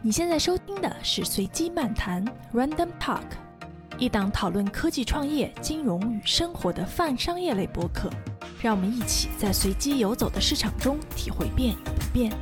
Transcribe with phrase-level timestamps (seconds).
[0.00, 3.24] 你现在收听的是随机漫谈 （Random Talk），
[3.98, 8.08] 一档讨论科技创业、金融与生活的泛商业类播客。
[8.62, 12.32] 让我们一起在随机游走的市场中体会变与不变。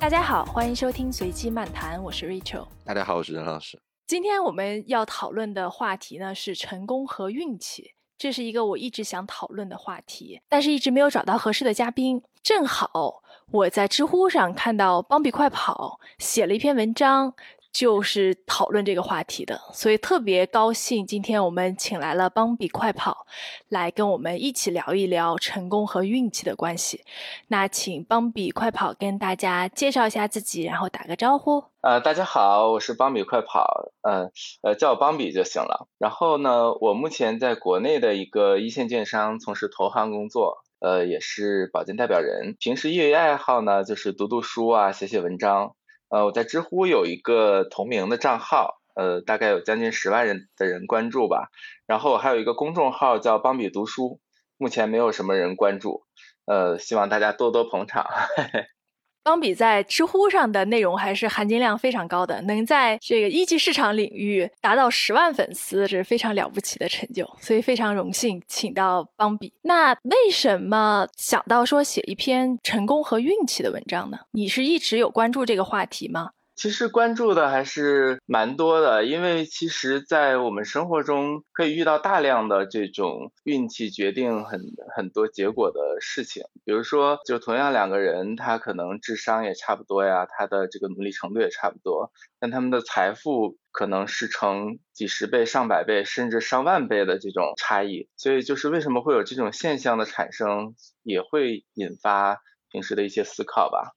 [0.00, 2.66] 大家好，欢迎收听随机漫谈，我是 Rachel。
[2.84, 3.80] 大家好，我是任老师。
[4.08, 12.20] 今天我们要讨论的话题呢是成功和运气，这是一个我一直想讨论的话题，但是一直没有找到合适的嘉宾。
[12.42, 17.34] 正好我在知乎上看到邦比快跑写了一篇文章。
[17.70, 23.26] 就是讨论这个话题的，所以特别高兴，今天我们请来了邦比快跑，
[23.68, 27.04] 来跟我们一起聊一聊成功和运气的关系。
[27.48, 31.62] 那请邦比快跑跟大家介绍一下自己，然后打个招呼。
[31.82, 35.86] 呃，大家好，我是邦比快跑，嗯，呃，叫我邦比就行了。
[35.98, 42.56] 然后呢，我目前在国内的一个一线券商从事投行工作，呃，也是保荐代表人。
[42.58, 45.74] 平时业余爱好呢，就是读读书啊，写写文章。
[46.08, 51.50] 呃，我在知乎有一个同名的账号，呃，大概有将近十万人的人关注吧。
[51.86, 54.20] 然后我还有一个公众号叫邦比读书，
[54.56, 56.04] 目前没有什么人关注，
[56.46, 58.06] 呃，希望大家多多捧场。
[59.22, 69.52] 邦比在知乎上的内容还是含金量非常高的，能在这个一级市场领域达到十万粉丝，这是非常了不起的成就，所以非常荣幸请到邦比。
[69.62, 74.18] 那为什么想到说写一篇成功和运气的文章呢？
[74.32, 76.30] 你是一直有关注这个话题吗？
[76.58, 84.60] 其实关注的还是蛮多的，因为其实，在我们生活中可以遇到大量的这种运气决定很
[84.96, 86.42] 很多结果的事情。
[86.64, 98.08] 比如说，就同样两个人，他可能智商也差不多呀，他的这个努力程度也差不多，但他们的财富可能是成几十倍、上百倍，甚至上万倍的这种差异。
[98.16, 102.40] 所以，就是为什么会有这种现象的产生，也会引发
[102.72, 103.94] 平时的一些思考吧。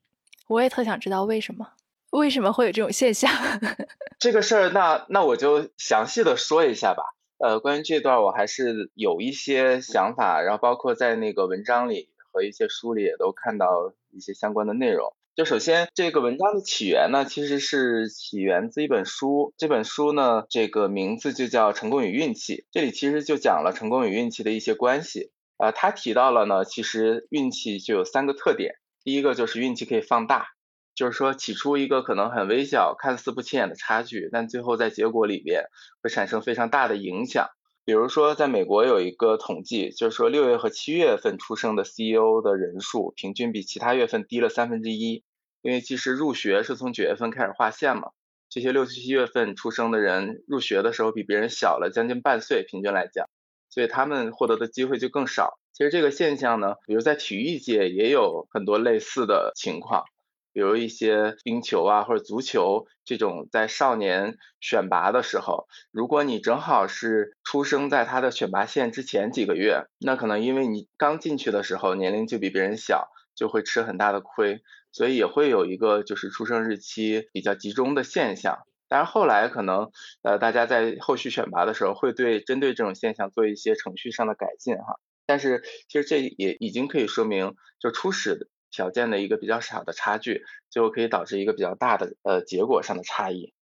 [0.48, 1.70] 我也特想知道为什么。
[2.12, 3.30] 为什么会有这种现象？
[4.20, 7.04] 这个事儿，那那我就详细的说一下吧。
[7.40, 15.14] 呃，关于这段，我还是有一些想法，然后包括在那个文章里和一些书里也都看到一些相关的内容。
[15.34, 19.54] 就首先，这个文章的起源呢，其实是起源自一本书。
[19.58, 22.58] 这本书呢，这个名字就叫《成功与运气》。
[22.72, 25.32] 这里其实就讲了成功与运气的一些关系。
[25.58, 28.76] 呃，他提到了呢，其实运气就有三个特点。
[29.04, 30.50] 第一个就是运气可以放大。
[31.02, 35.64] 就是说，起初一个可能很微小、看似不起眼的差距，但最后在结果里边
[36.04, 37.48] 会产生非常大的影响。
[37.84, 45.24] 比如说，在美国有一个统计，就是说六月和七月份出生的 CEO 的人数，平均比其他月份低了三分之一。
[45.64, 48.10] 因为其实入学是从九月份开始划线嘛，
[48.48, 53.28] 这些六七月份出生的人入学的时候比别人小了将近半岁，平均来讲，
[53.72, 55.58] 所以他们获得的机会就更少。
[55.74, 60.04] 其实这个现象呢，比如在体育界也有很多类似的情况。
[60.54, 78.60] 比如一些冰球啊或者足球这种在少年选拔的时候，如果你正好是出生在他的选拔线之前几个月，那可能因为你刚进去的时候年龄就比别人小，就会吃很大的亏，所以也会有一个就是出生日期比较集中的现象。
[78.90, 79.90] 但是后来可能
[80.22, 88.50] 呃大家在后续选拔的时候会对针对这种现象做一些程序上的改进哈，但是其实这也已经可以说明就初始。
[88.72, 93.54] 条件的一个比较小的差距，最后可以导致一个比较大的呃结果上的差异。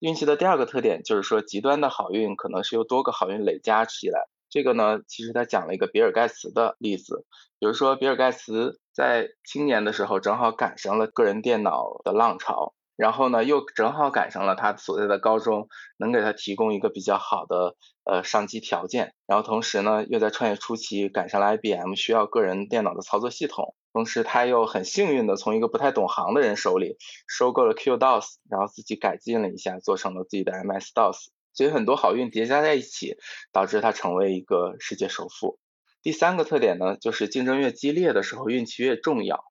[0.00, 4.28] 运气的第二个特点就是说，极端的好运可能是由多个好运累加起来。
[4.50, 7.26] 这个呢，其实他讲了一个比尔盖茨的例子，
[7.58, 12.74] 比如说比尔盖茨在青年的时候正好赶上了个人电脑的浪潮。
[12.98, 26.96] 然后呢，又正好赶上了他所在的高中能给他提供一个比较好的呃上机条件，然后同时呢，又在创业初期赶上了 IBM 需要个人电脑的操作系统，同时他又很幸运的从一个不太懂行的人手里
[27.28, 33.14] 收购了 QDOS，然后自己改进了一下，做成了自己的 MS DOS，所以很多好运叠加在一起，
[33.52, 35.60] 导致他成为一个世界首富。
[36.02, 39.44] 第三个特点呢，就是竞争越激烈的时候，运气越重要。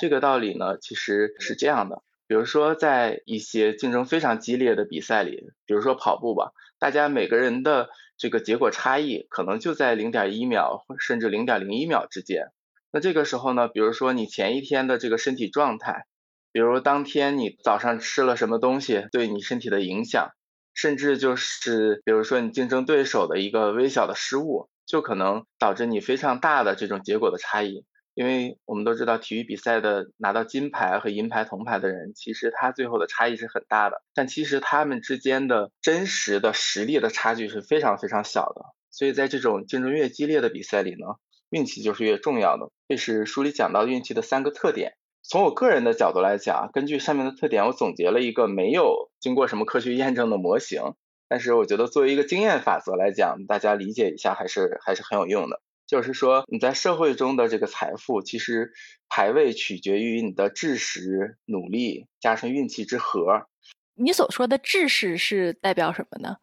[0.00, 2.02] 这个道理呢，其实是这样的。
[2.28, 7.88] 比如说，在一些竞争非常激烈的比赛里，比如说跑步吧，大家每个人的
[8.18, 12.52] 这个结果差异可能就在零点一秒甚至零点零一秒之间。
[12.92, 16.04] 那这个时候呢，比如说你前一天的这个身体状态，
[16.52, 20.28] 比如当天你早上吃了什么东西对你身体的影响，
[20.74, 27.86] 甚至就是比如说你竞争对手的一个微小的失误，就可能导致你非常大的这种结果的差异。
[28.18, 38.62] 因为我们都知道，体育比赛的拿到金牌和银牌、铜牌的人，其实他最后的差异是很大的，但其实他们之间的真实的实力的差距是非常非常小的。
[38.90, 41.14] 所以在这种竞争越激烈的比赛里呢，
[41.48, 42.72] 运气就是越重要的。
[42.88, 44.94] 这是书里讲到运气的三个特点。
[45.22, 50.82] 从我个人的角度来讲，根据上面的特点，我总结了一个没有经过什么科学验证的模型，
[51.28, 55.62] 但是我觉得作为一个经验法则来讲，大家理解一下还是还是很有用的。
[55.88, 58.72] 就是说你在社会中的这个财富，其实
[59.08, 63.48] 排位取决于你的知识、努力加上运气之和。
[63.94, 66.36] 你所说的知识是代表什么呢？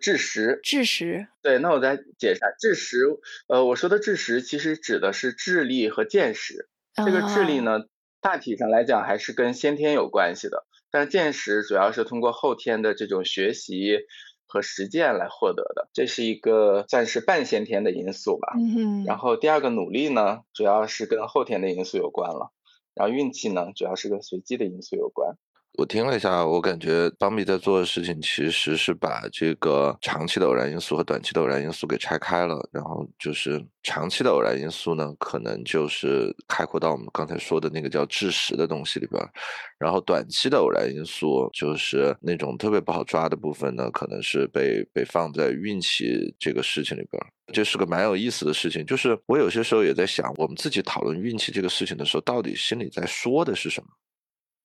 [0.00, 1.28] 知识，知识。
[1.42, 3.04] 对，那我再解释下，知识，
[3.48, 6.68] 呃，我说的知识其实指的是智力和见识。
[6.94, 7.80] 这个智力呢？
[8.22, 13.96] 大体上来讲还是跟先天有关系的，但是见识主要是通过后天的这种学习
[14.50, 18.52] 和实践来获得的，这是一个算是半先天的因素吧。
[18.58, 22.50] 嗯然后第二个努力呢，主要是跟后天的因素有关了，
[22.94, 25.36] 然后运气呢，主要是跟随机的因素有关。
[25.80, 32.68] 我听了一下，我感觉邦比在做的事情其实是把这个长期的偶然因素和短期的偶然因素给拆开了。
[32.70, 39.18] 然后就是长期的偶然因素呢，可能就是概括到我们刚才说的那个叫知识的东西里边。
[39.78, 47.18] 然后短期的偶然因素就是那种特别不好抓的部分呢，可能是被被放在运气这个事情里边。
[47.54, 48.84] 这是个蛮有意思的事情。
[48.84, 53.88] 就是我有些时候也在想，我们自己讨论运气这个事情的时候，到底心里在说的是什么？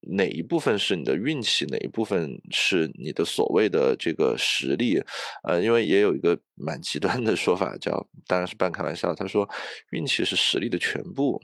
[0.01, 5.01] 哪一部分是你的运气，哪一部分是你的所谓的这个实力？
[5.43, 9.49] 呃，因为也有一个蛮极端的说法，叫当然是半开玩笑，他说
[9.91, 11.41] 运气是实力的全部，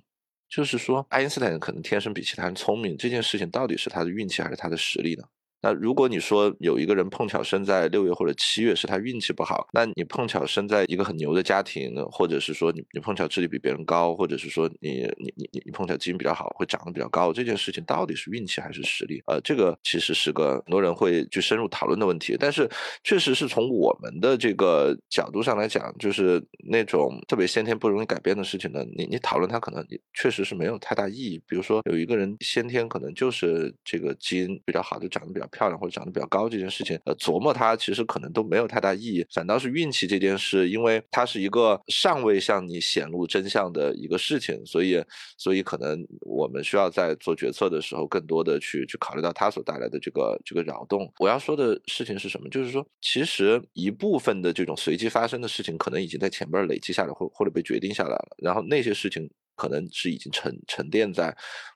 [0.48, 5.24] 就是说爱因斯坦可能天生比其他人聪明，这件事情到底是他的运气还是他的实力呢？
[5.61, 19.21] 那如果你说有一个人碰巧生在六月或者七月，是他运气不好，那你碰巧生在一个很牛的家庭，或者是说你你碰巧智力比别人高，或者是说你你你你你碰巧基因比较好，会长得比较高，这件事情到底是运气还是实力？
[19.27, 22.35] 呃，这个其实是个很多人会去深入讨论的问题。
[22.39, 22.67] 但是
[23.03, 31.39] 确实是从我们的这个角度上来讲，就是那种特别先天不容易改变的事情呢，你你讨论它可能确实是没有太大意义。
[31.47, 35.47] 比如说有一个人先天可能就是这个基因比较好，就长得比较。
[35.51, 45.03] 漂亮或者长得比较高这件事情，呃，琢磨它其实可能都没有太大意义，反倒是运气这件事，因为它是一个尚未向你显露真相的一个事情，所以，
[45.38, 51.12] 所以可能我们需要在做决策的时候，更多的去去考虑到它所带来的这个这个扰动。
[51.19, 52.50] 我要说的事情是什么？
[52.50, 59.30] 就是说，其实一部分的这种随机发生的事情，可能已经在前边累积下来，或或者被决定下来了，然后那些事情。
[59.61, 61.31] 可能是已经沉沉淀在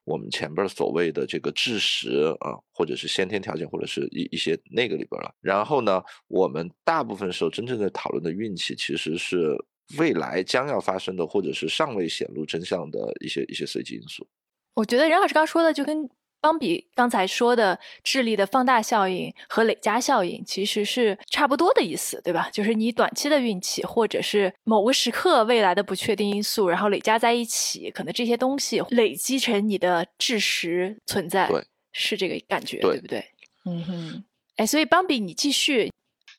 [0.05, 5.31] 我们前边所谓的这个智识啊，或者是先天条件，或者是一一些那个里边了。
[5.39, 9.55] 然后呢，我们大部分时候真正在讨论的运气，其实是
[9.99, 14.27] 未来将要发生的，或者是尚未显露真相的一些一些随机因素。
[14.73, 16.09] 我觉得任老师刚说的就跟。
[16.41, 22.49] 相比刚才说的智力的放大效应和累加效应，其实是差不多的意思，对吧？
[22.51, 33.25] 就是你短期的运气，或者是某个时刻未来的不确定因素，然后累加在一起，可能这些东西累积成你的智识存在，对，是这个感觉，对不对？
[33.65, 34.23] 嗯哼，
[34.57, 35.91] 哎，所以邦比，你继续。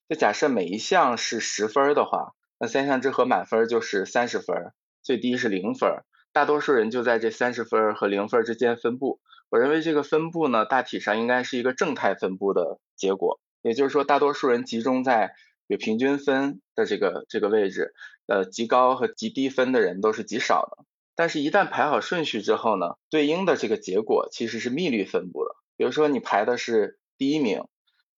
[0.08, 4.72] 就假设每一项是十分的话，那三项之和满分就是三十分，
[5.02, 5.90] 最低是零分，
[6.32, 9.18] 大多数人就在这三十分和零分之间分布。
[9.56, 15.34] 我认为这个分布呢，大体上应该是一个正态分布的结果，也就是说，大多数人集中在
[15.66, 17.94] 有平均分的这个这个位置，
[18.26, 20.84] 呃，极高和极低分的人都是极少的。
[21.14, 25.54] 但是，一旦排好顺序之后呢，对应的这个结果其实是幂律分布的。
[25.78, 27.62] 比如说，你排的是第一名，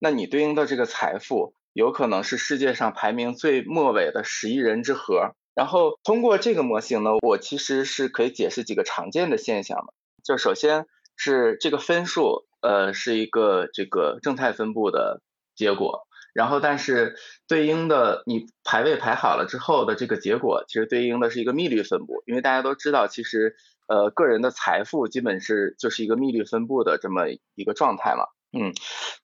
[0.01, 5.37] 那你对应的这个财富有可能是世界上排名最末尾的十亿人之和。
[5.55, 9.95] 然后，通过这个模型呢，我其实是可以解释几个常见的现象的。
[10.25, 10.87] 就首先。
[11.19, 15.21] 是这个分数，呃，是一个这个正态分布的
[15.57, 17.17] 结果，然后但是
[17.49, 23.57] 对应的你排位排好了之后的这个结果，其实对应的是一个幂律分布，因为大家都知道，其实
[23.89, 27.25] 呃个人的财富基本是就是一个幂律分布的这么
[27.57, 28.25] 一个状态嘛，
[28.57, 28.73] 嗯，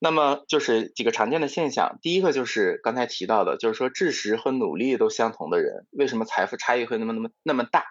[0.01, 7.85] 那么就是几个常见的现象，第一个就是刚才提到的，就是说知识和努力都相同的人，为什么财富差异会那么那么那么大？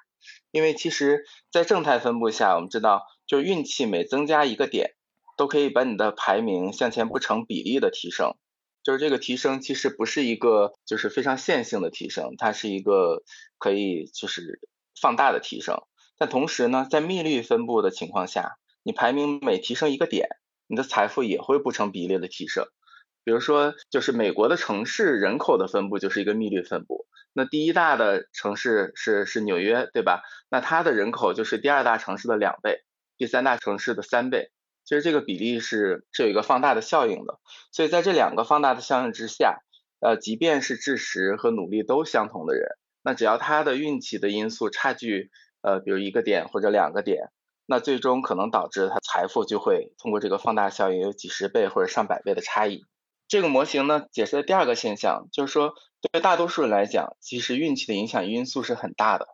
[0.51, 3.01] 因为其实，在正态分布下，我们知道，
[3.33, 4.91] 就运气每增加一个点，
[5.37, 8.35] 都可以把你的排名向前不成比例的提升。
[8.83, 13.23] 就是这个提升其实不是一个就是非常线性的提升，它是一个
[13.57, 14.59] 可以就是
[15.01, 15.81] 放大的提升。
[16.15, 18.51] 但同时呢，在幂律分布的情况下，
[18.83, 20.29] 你排名每提升一个点，
[20.67, 22.67] 你的财富也会不成比例的提升。
[23.23, 27.07] 比如说，就是美国的城市人口的分布就是一个幂律分布。
[27.33, 30.21] 那第一大的城市是是纽约，对吧？
[30.51, 32.83] 那它的人口就是第二大城市的两倍，
[33.17, 34.51] 第三大城市的三倍。
[34.85, 37.39] 其实这个比例是是有一个放大的效应的。
[37.71, 39.59] 所以在这两个放大的效应之下，
[39.99, 42.67] 呃，即便是知识和努力都相同的人，
[43.01, 47.29] 那只要他的运气的因素差距，呃，比如一个点或者两个点，
[47.65, 52.85] 那最终可能导致他财富就会通过这个放大效应有几十倍或者上百倍的差异。
[53.29, 55.73] 这个模型呢，解释了第二个现象，就是说
[56.11, 59.27] 对大多数人来讲，其实运气的影响因素是很大的。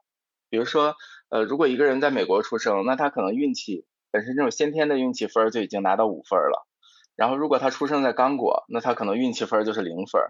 [0.51, 0.95] 比如说，
[1.29, 6.67] 呃，如果一个人在美国出生，那他可能运气本身这种先天的运气分就已经拿到五分了。
[7.15, 10.21] 然后如果他出生在刚果，那他可能运气分就是零分。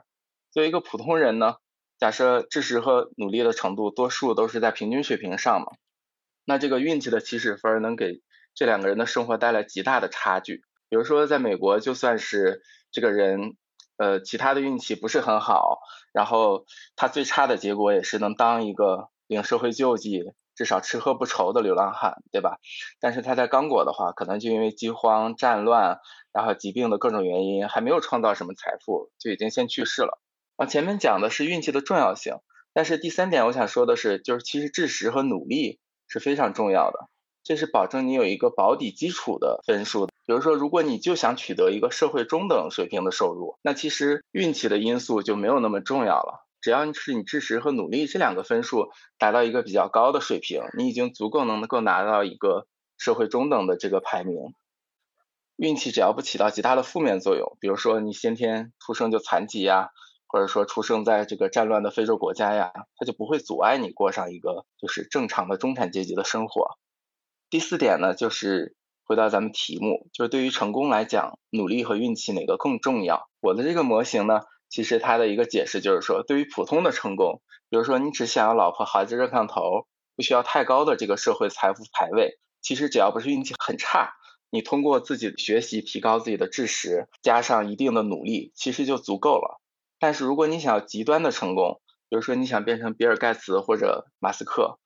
[0.51, 1.55] 作为一个普通人呢，
[1.97, 5.67] 假设知识和努力的程度多数都是在平均水平上嘛，
[6.45, 8.21] 那这个运气的起始分能给
[8.55, 10.63] 这两个人的生活带来极大的差距。
[10.89, 13.55] 比如说，在美国，就算是这个人，
[13.97, 15.79] 呃，其他的运气不是很好，
[16.11, 16.65] 然后
[16.95, 20.23] 他最差的结果也是能当一个领社会救济，
[20.59, 22.57] 至少吃喝不愁的流浪汉，对吧？
[22.99, 26.01] 但是他在刚果的话，可能就因为饥荒、战乱，
[26.33, 30.19] 然后疾病的各种原因，还没有创造什么财富，就已经先去世了。
[30.57, 32.39] 啊，前面讲的是运气的重要性，
[32.73, 37.07] 但是第三点我想说的是，就是其实知识和努力是非常重要的。
[37.41, 40.07] 这是保证你有一个保底基础的分数。
[40.07, 46.45] 比如说，如果你就想取得一个社会中等水平的收入，那其实运气的因素就没有那么重要了。
[46.61, 54.53] 只要是你知识和努力这两个分数达到一个比较高的水平，你已经足够能够拿到一个社会中等的这个排名。
[55.55, 59.89] 运气只要不起到其他的负面作用，比如说你先天出生就残疾呀，
[60.25, 66.77] 或者说出生在这个战乱的非洲国家呀，它就不会阻碍你过上一个就是正常的中产阶级的生活。
[67.49, 73.27] 第四点呢，就是回到咱们题目，就是对于成功来讲，努力和运气哪个更重要？
[73.41, 84.13] 我的这个模型呢，其实他的一个解释就是说，对于普通的成功，比如说你只想要老婆、孩子、热炕头，不需要太高的这个社会财富排位，其实只要不是运气很差，
[84.49, 89.59] 你通过自己的学习提高自己的知识，加上一定的努力，其实就足够了。
[89.99, 94.79] 但是如果你想要极端的成功，比如说你想变成比尔盖茨或者马斯克。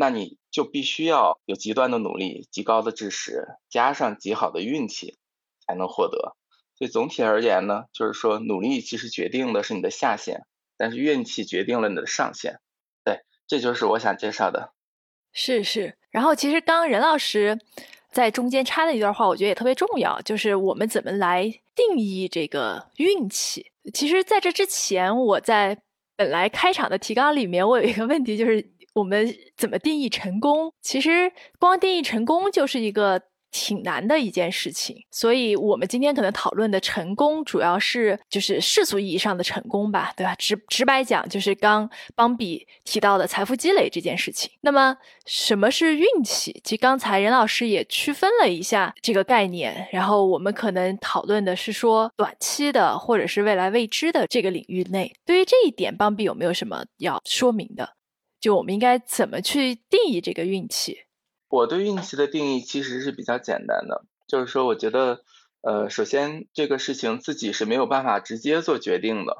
[0.00, 5.18] 那你就必须要有极端的努力、极高的知识，加上极好的运气，
[5.66, 6.36] 才能获得。
[6.78, 10.44] 所以总体而言呢，就是说努力其实决定的是你的下限，
[10.76, 12.60] 但是运气决定了你的上限。
[13.04, 14.72] 对，这就是我想介绍的。
[15.32, 15.96] 是是。
[16.10, 17.58] 然后其实刚任老师
[18.10, 21.42] 在中间插的一段话，我觉得也特别重要，就是我们怎么来
[21.74, 23.72] 定义这个运气。
[23.92, 25.78] 其实在这之前，我在
[26.16, 28.70] 本来开场的提纲里面，我有一个问题就是。
[28.94, 30.72] 我们怎么定义成功？
[30.82, 31.30] 其实
[31.60, 34.96] 光定义成功就是一个挺难的一件事情。
[35.10, 40.34] 所以，我们今天可能讨论的成功，主要是就是世俗意义上的成功吧，对吧？
[40.36, 44.50] 直直白讲，就是刚邦比提到的财富积累这件事情。
[44.60, 46.60] 那么，什么是运气？
[46.64, 49.88] 其实刚才任老师也区分了一下这个概念。
[49.92, 55.12] 然后，我们可能讨论的是说短期的，或者是未来未知的这个领域内。
[55.24, 57.94] 对于这一点，邦比有没有什么要说明的？
[58.40, 60.96] 就我们应该怎么去定义这个运气？
[61.50, 65.22] 我对运气的定义其实是比较简单的，就是说，我觉得，
[65.62, 69.34] 呃，首先这个事情自己是没有办法直接做决定的，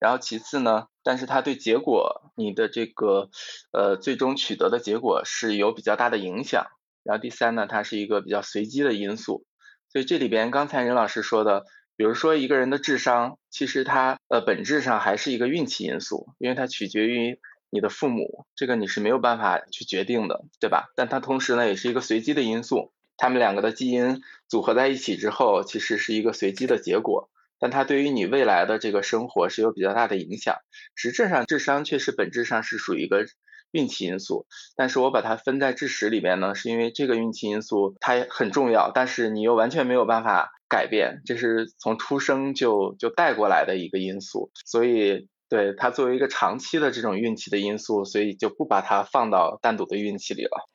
[0.00, 3.30] 然后其次呢，但是它对结果，你的这个，
[3.72, 6.66] 呃，最终取得的结果是有比较大的影响，
[7.04, 9.46] 然后第三呢，它是一个比较随机的因素，
[9.88, 11.64] 所以这里边刚才任老师说的，
[11.96, 17.38] 比如说一个人的智商，其实它呃本质上还是一个运气因素，因为它取决于。
[17.74, 20.92] 你的父母，这个你是没有办法去决定的，对吧？
[20.94, 22.92] 但它同时呢，也是一个随机的因素。
[23.16, 30.56] 他们两个的基因组合在一起之后，其实是一个随机的结果，但它对于你未来的这个生活是有比较大的影响。
[30.94, 33.24] 实质上，智商确实本质上是属于一个
[33.70, 34.44] 运气因素，
[34.76, 45.26] 但是我把它分在智识里边呢，是因为这个运气因素它很重要，但是你又完全没有办法改变，这是从出生就就带过来的一个因素，所以。
[45.52, 50.66] 对它作为一个长期的这种运气的因素，所以就不把它放到单独的运气里了。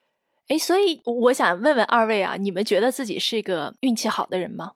[0.49, 4.73] 哎，所以我想问问二位啊，你们觉得自己是一个运气好的人吗？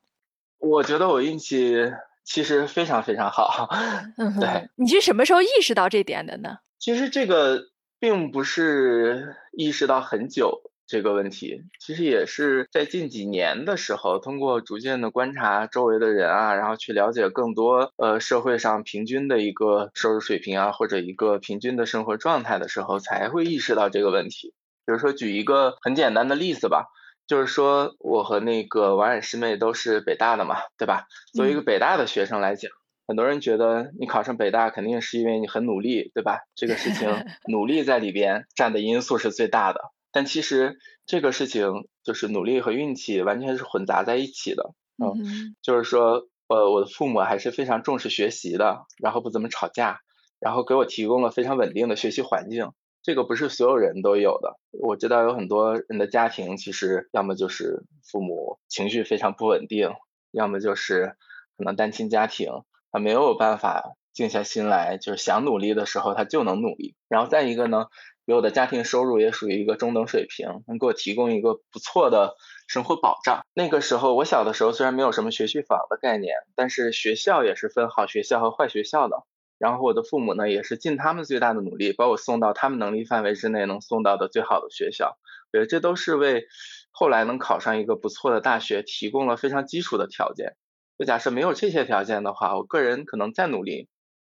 [0.58, 1.76] 我觉得我运气
[2.24, 3.70] 其实非常非常好。
[4.18, 4.70] 嗯， 对。
[4.76, 6.58] 你是什么时候意识到这点的呢？
[6.80, 7.62] 其实这个
[8.00, 10.71] 并不是意识到很久。
[10.92, 24.54] 这个问题其实也是在近几年的时候，通过逐渐的观察周围的人啊，然后去了解更多呃社会上平均的一个收入水平啊，或者一个平均的生活状态的时候，才会意识到这个问题。
[24.86, 26.88] 比如说举一个很简单的例子吧，
[27.26, 31.06] 就是说我和那个王冉师妹都是北大的嘛，对吧？
[31.34, 32.70] 作为一个北大的学生来讲，
[33.08, 36.40] 很多人觉得你考上北大肯定是因为你很努力，对吧？
[36.54, 37.08] 这个事情
[37.50, 39.80] 努力在里边占的因素是最大的。
[40.12, 50.00] 但其实这个事情就是努力和运气完全是混杂在一起的，嗯，就是说，呃，我的父母还是非常重视学习的，然后不怎么吵架，
[50.40, 52.72] 然后给我提供了非常稳定的学习环境，
[53.04, 54.60] 这个不是所有人都有的。
[54.72, 59.92] 我知道有很多人的家庭，其实要么就是父母情绪非常不稳定，
[60.32, 61.16] 要么就是
[61.58, 62.50] 可能单亲家庭，
[62.92, 66.96] 他没有办法静下心来，就是想努力的时候他就能努力。
[67.08, 67.86] 然后再一个呢，
[68.34, 72.36] 我的家庭收入也属于一个中等水平，能给我提供一个不错的
[72.68, 73.46] 生活保障。
[73.54, 79.24] 那个时候我小的时候虽然没有什么学区房的概念，但是学校也是分好学校和坏学校的。
[79.58, 85.20] 然后我的父母呢，也是尽他们最大的努力，把我送到他们能力范围之内能送到的最好的学校。
[85.54, 86.46] 我觉得这都是为
[86.90, 90.56] 后来能考上一个不错的大学提供了非常基础的条件。
[90.98, 93.88] 就假设没有这些条件的话，我个人可能再努力，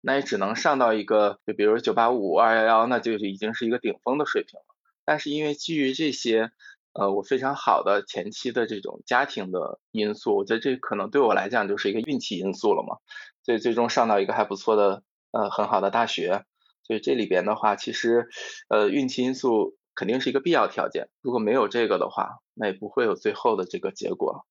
[0.05, 4.65] 那也只能上到一个，就比如九八五、二幺幺，那就是已经是一个顶峰的水平了。
[5.05, 6.51] 但是因为基于这些，
[6.93, 12.97] 呃，我非常好的前期的这种家庭的因素，我觉得这可能对我来讲就是一个运气因素了嘛。
[13.43, 15.01] 所以最终上到一个还不错的。
[15.35, 16.45] 呃，很好的大学，
[16.83, 18.27] 所以这里边的话，其实
[18.69, 21.09] 呃运气因素肯定是一个必要条件。
[21.23, 24.45] 如果没有这个的话，那也不会有最后的这个结果。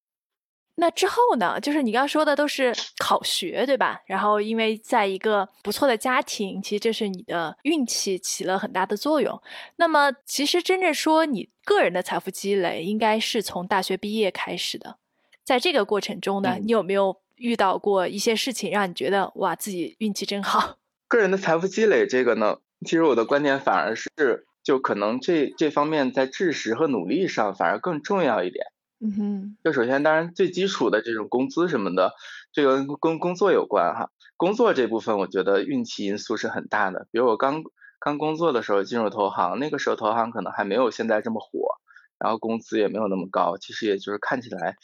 [0.77, 1.61] 那之后呢？
[1.61, 4.01] 就是你刚刚说的都是考学，对吧？
[4.07, 9.41] 然后因为在一个不错的家庭，其实这是你的运气起了很大的作用。
[9.77, 14.97] 那么其实真正说你个人的财富积累，应该是从大学毕业开始的。
[15.45, 17.23] 在这个过程中呢，你有没有？
[17.37, 20.77] 遇到过一些事情，让你觉得哇，自己运气真好。
[21.09, 28.67] 个人的财富积累这个呢，其实我的观点反而是，就可能这这方面在知识和努力上反而更重要一点。
[29.03, 29.57] 嗯哼。
[29.65, 32.15] 就首先，当然最基础的这种工资什么的，
[32.53, 34.11] 这个跟工作有关哈。
[34.37, 37.09] 工作这部分，我觉得运气因素是很大的。
[37.11, 37.63] 比如我刚
[37.99, 41.77] 刚工作的时候进入投行，那个时候投行可能还没有现在这么火，
[42.19, 44.77] 然后工资也没有那么高，其实也就是看起来，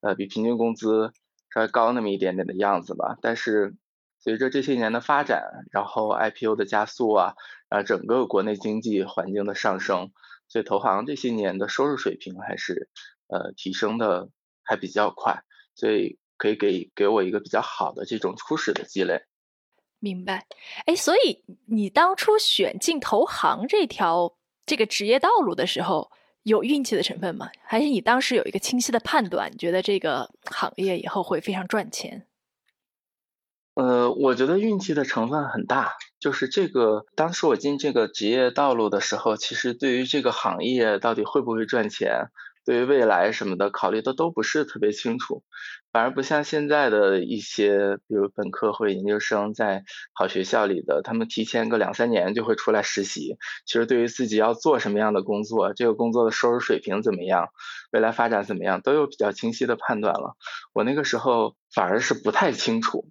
[0.00, 1.12] 呃，比平均工资。
[1.54, 3.76] 稍微高那么一点点的样子吧，但是
[4.18, 7.32] 随着这些年的发展，然后 IPO 的加速啊，
[7.70, 10.10] 啊整个国内经济环境的上升，
[10.48, 12.90] 所以投行这些年的收入水平还是
[13.28, 14.28] 呃提升的
[14.62, 15.42] 还比较快，
[15.74, 19.22] 所以可以给给我一个比较好的这种初始的积累。
[19.98, 20.46] 明白，
[20.86, 26.10] 哎，所以你当初选进投行这条这个职业道路的时候。
[26.46, 27.50] 有运气的成分吗？
[27.64, 32.24] 还是你当时有一个清晰的判断，你觉得这个行业以后会非常赚钱？
[33.74, 35.94] 呃，我觉得运气的成分很大。
[36.20, 42.30] 就是这个，当时我进这个职业道路的时候，其实对于这个行业到底会不会赚钱？
[42.66, 45.44] 对于未来什么的考虑的都不是特别清楚，
[45.92, 53.36] 反而不像现在的一些，比如本科或者研究生在好学校里的，他们提前个两三年就会出来实习。
[53.64, 57.50] 其实对于自己要做什么样的工作，这个工作的收入水平怎么样，
[57.92, 60.36] 未来发展怎么样，都有比较清晰的判断了。
[60.74, 63.08] 我那个时候反而是不太清楚，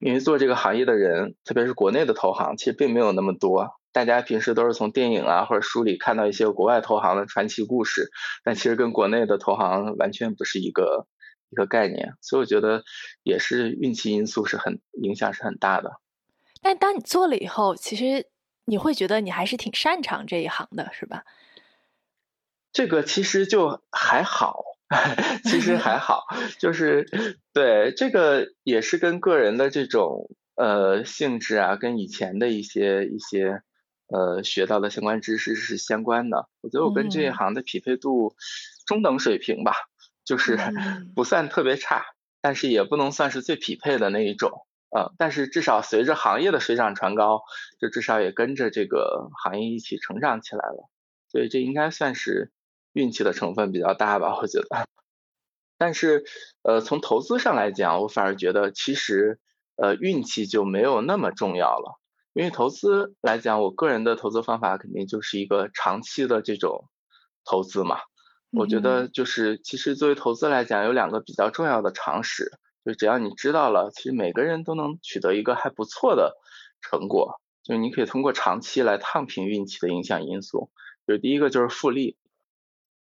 [0.00, 3.70] 因为做这个行业的人，特别是国内的投行，其实并没有那么多。
[3.94, 8.10] 大家平时都是从电影啊或者书里看到一些国外投行的传奇故事，
[8.42, 11.06] 但其实跟国内的投行完全不是一个
[11.48, 12.82] 一个概念，所以我觉得
[13.22, 16.00] 也是运气因素是很影响是很大的。
[16.60, 18.26] 但当你做了以后，其实
[18.64, 21.22] 你会觉得你还是挺擅长这一行的，是吧？
[22.72, 24.64] 这个其实就还好，
[25.48, 26.24] 其实还好，
[26.58, 27.06] 就是
[27.52, 33.62] 对这个也是跟个人的这种呃性质啊，跟以前的一些一些。
[34.08, 36.48] 呃，学到的相关知识是相关的。
[36.60, 38.36] 我觉得我跟这一行的匹配度
[38.86, 39.72] 中等水平吧，
[40.24, 40.58] 就是
[41.14, 42.04] 不算特别差，
[42.40, 44.66] 但是也不能算是最匹配的那一种。
[44.90, 47.42] 呃，但是至少随着行业的水涨船高，
[47.80, 50.88] 就至少也跟着这个行业一起成长起来了。
[51.28, 52.52] 所以这应该算是
[52.92, 54.86] 运气的成分比较大吧，我觉得。
[55.78, 56.24] 但是
[56.62, 59.40] 呃，从投资上来讲，我反而觉得其实
[59.74, 61.98] 呃运气就没有那么重要了。
[62.34, 66.90] 因为投资来讲，我个人的投资方法肯定就是一个长期的这种
[67.44, 68.00] 投资嘛。
[68.50, 72.50] 我觉得就是其实作为投资来讲，有两个比较重要的常识，
[72.84, 76.36] 就只要你知道了，其实每个人都能取得一个还不错的
[76.80, 77.40] 成果。
[77.62, 80.70] 就你可以通过长期来烫平运气的影响因素。
[81.06, 82.16] 就第一个就是复利，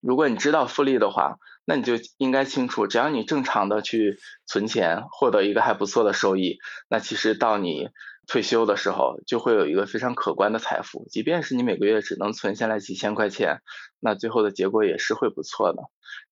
[0.01, 6.59] 如果你知道复利的话，那你就应该清楚，只要你正常的去存钱，获得一个还不错的收益，
[6.91, 7.89] 那其实到你。
[8.33, 13.61] 退休的时候就会有一个非常可观的财富，即便是你每个月只能存下来几千块钱，
[14.01, 15.83] 那最后的结果也是会不错的。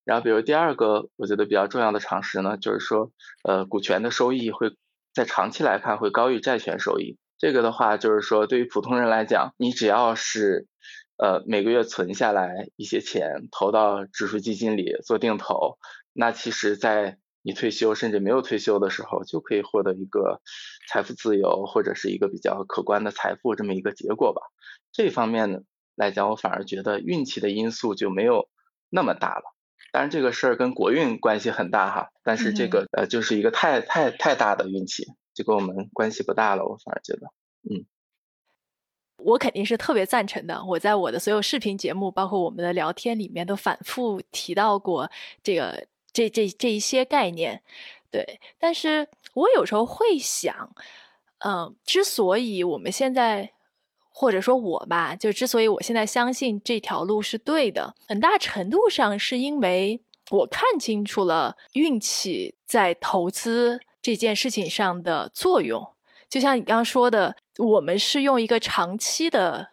[0.03, 3.11] 然后，比如第二个我觉得比较重要的常识呢，就是说，
[3.43, 4.75] 呃，股权的收益会
[5.13, 7.19] 在长期来看会高于债权收益。
[7.37, 10.65] 这个的话，就是说对于普通人来讲，你只要是
[11.17, 15.77] 呃每个月存下来一些钱，投到指数基金里做定投，
[16.13, 20.41] 那其实在你退休甚至没有退休的时候，就可以获得一个
[20.87, 24.41] 财富自由或者是一个比较可观的财富这么一个结果吧。
[24.91, 25.59] 这方面呢
[25.95, 28.49] 来讲，我反而觉得运气的因素就没有
[28.89, 29.55] 那么大了。
[29.91, 36.63] 当然这个事儿跟国运关系很大哈，但是这个呃就是一个太太太大的运气，就跟我们关系不大了。
[36.65, 37.27] 我反而觉得，
[37.69, 37.85] 嗯。
[39.23, 40.65] 我肯定是特别赞成的。
[40.65, 45.11] 我在我的所有视频节目，包括我们的聊天里面，都反复提到过
[45.43, 47.61] 这个这这这一些概念。
[48.09, 50.73] 对，但是我有时候会想，
[51.39, 53.53] 嗯，之所以我们现在，
[54.09, 65.93] 或者说我吧，就之所以我现在相信这条路是对的，很大程度上是因为我看清楚了运气在投资这件事情上的作用。
[66.29, 67.35] 就像你刚刚说的。
[67.57, 69.70] 我们是用一个长期的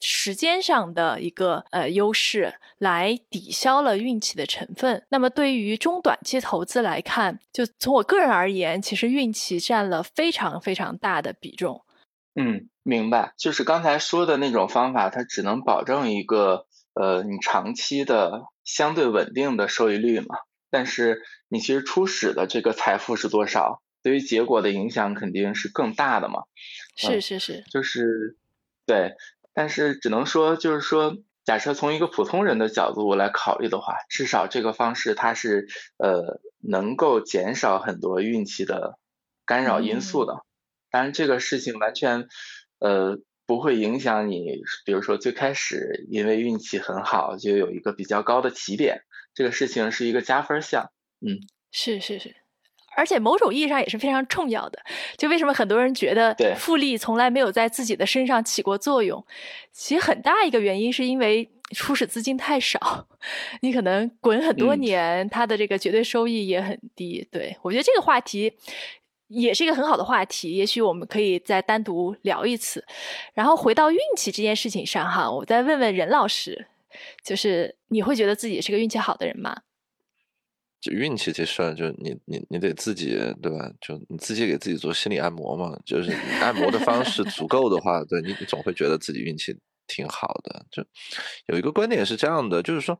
[0.00, 5.04] 时间上的一个呃优势来抵消了运气的成分。
[5.10, 11.84] 那么对于中短期投资来看，就从我个人而言，其实运气占了非常非常大的比重。
[12.34, 13.34] 嗯，明白。
[13.36, 20.36] 就是刚才说的那种方法，它只能保证一个呃你长期的相对稳定的收益率嘛。
[20.70, 23.82] 但是你其实初始的这个财富是多少？
[24.02, 26.44] 对于结果的影响肯定是更大的嘛，
[26.96, 28.38] 是是是，就是
[28.86, 29.12] 对，
[29.60, 35.68] 但是只能说就是说，假设从一个普通人的角度来考虑的话，至少这个方式它是
[35.98, 38.98] 呃能够减少很多运气的
[39.44, 40.46] 干扰因素的。
[40.90, 42.26] 当然这个事情完全
[42.78, 49.02] 呃不会影响你，比如说最开始因为运气很好就有一个比较高的起点，
[49.34, 50.90] 这个事情是一个加分项。
[51.20, 51.36] 嗯，
[51.70, 52.34] 是是是。
[52.96, 54.78] 而且某种意义上也是非常重要的。
[55.16, 59.24] 就为什么很多人觉得复利从来没有在自己的身上起过作用？
[59.72, 63.06] 其实很大一个原因是因为初始资金太少，
[63.62, 67.26] 你可能滚很多年，它的这个绝对收益也很低。
[67.30, 68.52] 对我觉得这个话题
[69.28, 72.84] 也是一个很好的话题，也许我们可以再单独聊一次。
[73.32, 76.66] 然后回到运气这件事情上哈，我再问问任老师，
[77.22, 79.56] 就是你会觉得自己是个运气好的人吗？
[80.80, 83.70] 就运气这事儿，就你你你得自己对吧？
[83.80, 85.78] 就你自己给自己做心理按摩嘛。
[85.84, 89.54] 就是按摩的方式足够的话，对你你总会觉得自己运气
[89.86, 90.64] 挺好的。
[90.70, 90.82] 就
[91.46, 92.98] 有一个观点是这样的，就是说，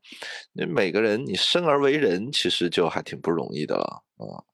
[0.53, 4.45] 你每个人你生而为人，其实就还挺不容易的了啊。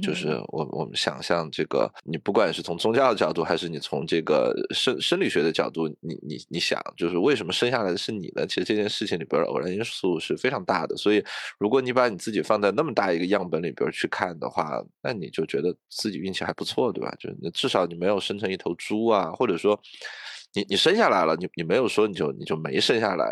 [0.00, 8.46] 就是我我们想象这个，你不管是从宗教的角度，还是你从这个生生理学的角度，你你你想，就是为什么生下来的是你呢？
[8.46, 10.96] 其实这件事情里边偶然因素是非常大的。
[10.96, 11.22] 所以，
[11.58, 17.14] 如果你把你自己放在那么大一个样本里边去看的话，那你就觉得自己运气还不错，对吧？
[17.20, 19.78] 就是至少你没有生成一头猪啊，或者说，
[20.54, 23.26] 你你生下来了，你你没有说你就你就没生下来，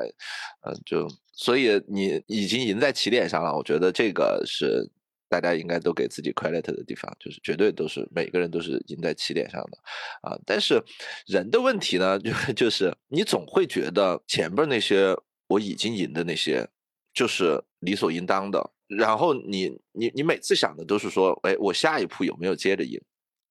[0.66, 3.56] 嗯，就所以你已经赢在起点上了。
[3.56, 4.90] 我觉得这个是。
[5.32, 9.78] 大家应该都给自己 credit 的地方，就是绝对都是每个人都是赢在起点上的
[10.20, 10.38] 啊。
[10.44, 10.78] 但是
[11.26, 15.16] 人的问题呢， 就就是你总会觉得前边那些
[15.46, 16.68] 我已经赢的那些
[17.14, 23.00] 就是理所应当的，然后你你你每次想的都是说，哎，我下一步有没有接着赢？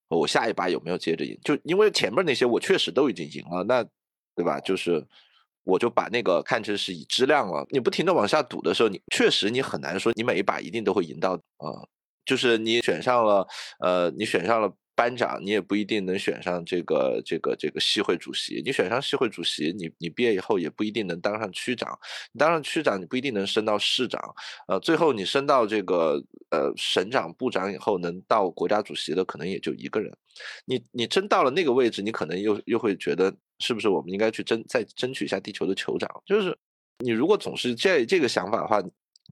[0.10, 1.36] 我下一把有没有接着赢？
[1.44, 3.84] 就因为前面那些我确实都已经赢了，那
[4.36, 4.60] 对吧？
[4.60, 5.04] 就是。
[5.64, 7.66] 我就把那个看成是以知量了。
[7.70, 11.68] 你不停的往下赌的时候，你确实你很难说你每一把一定都会赢到啊。
[12.24, 13.48] 就是你选上了，
[13.80, 14.72] 呃，你选上了
[15.02, 18.62] 班长，你也不一定能选上这个这个这个系会主席。
[18.64, 21.98] 你选上系会主席，你你毕业以后也不一定能当上区长。
[22.32, 24.22] 你当上区长，你不一定能升到市长。
[24.68, 30.16] 呃，最后你升到这个呃省长、部长以后，能到国家主席的可能也就一个人。
[30.66, 33.34] 你你真到了那个位置，你可能又又会觉得。
[33.64, 36.10] 是不是我们应该去争再争取一下地球的酋长？
[36.26, 36.58] 就是
[36.98, 38.82] 你如果总是这这个想法的话，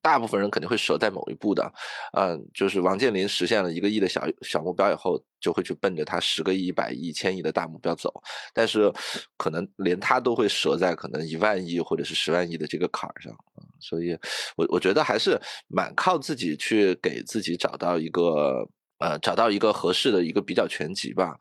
[0.02, 1.72] 大部分人肯定会折在某一步的。
[2.18, 8.14] 嗯，就是王健林实现了一个亿的小小目标以后，就会去奔着他十个亿、一百亿、一千亿的大目标走。
[8.54, 8.92] 但是
[9.38, 13.34] 可能连他都会折在可能一万亿或者是十万亿的这个坎儿上。
[13.80, 14.18] 所以，
[14.58, 18.68] 我我觉得还是蛮靠自己去给自己找到一个
[19.00, 21.38] 呃找到一个合适的一个比较全集吧。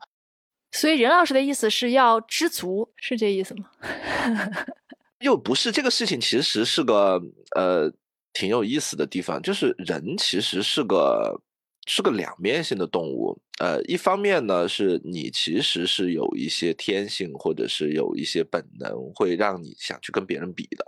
[0.71, 3.69] 所以任老师的意思是要知足，是这意思吗？
[5.19, 7.21] 又不是这个事情，其实是个
[7.55, 7.91] 呃
[8.33, 11.41] 挺有意思的地方，就是人其实是个
[11.87, 13.39] 是个两面性的动物。
[13.59, 20.85] 呃，一方面呢，是你其实是有一些天性，或者是有一些本能，会让你想去跟别人比的。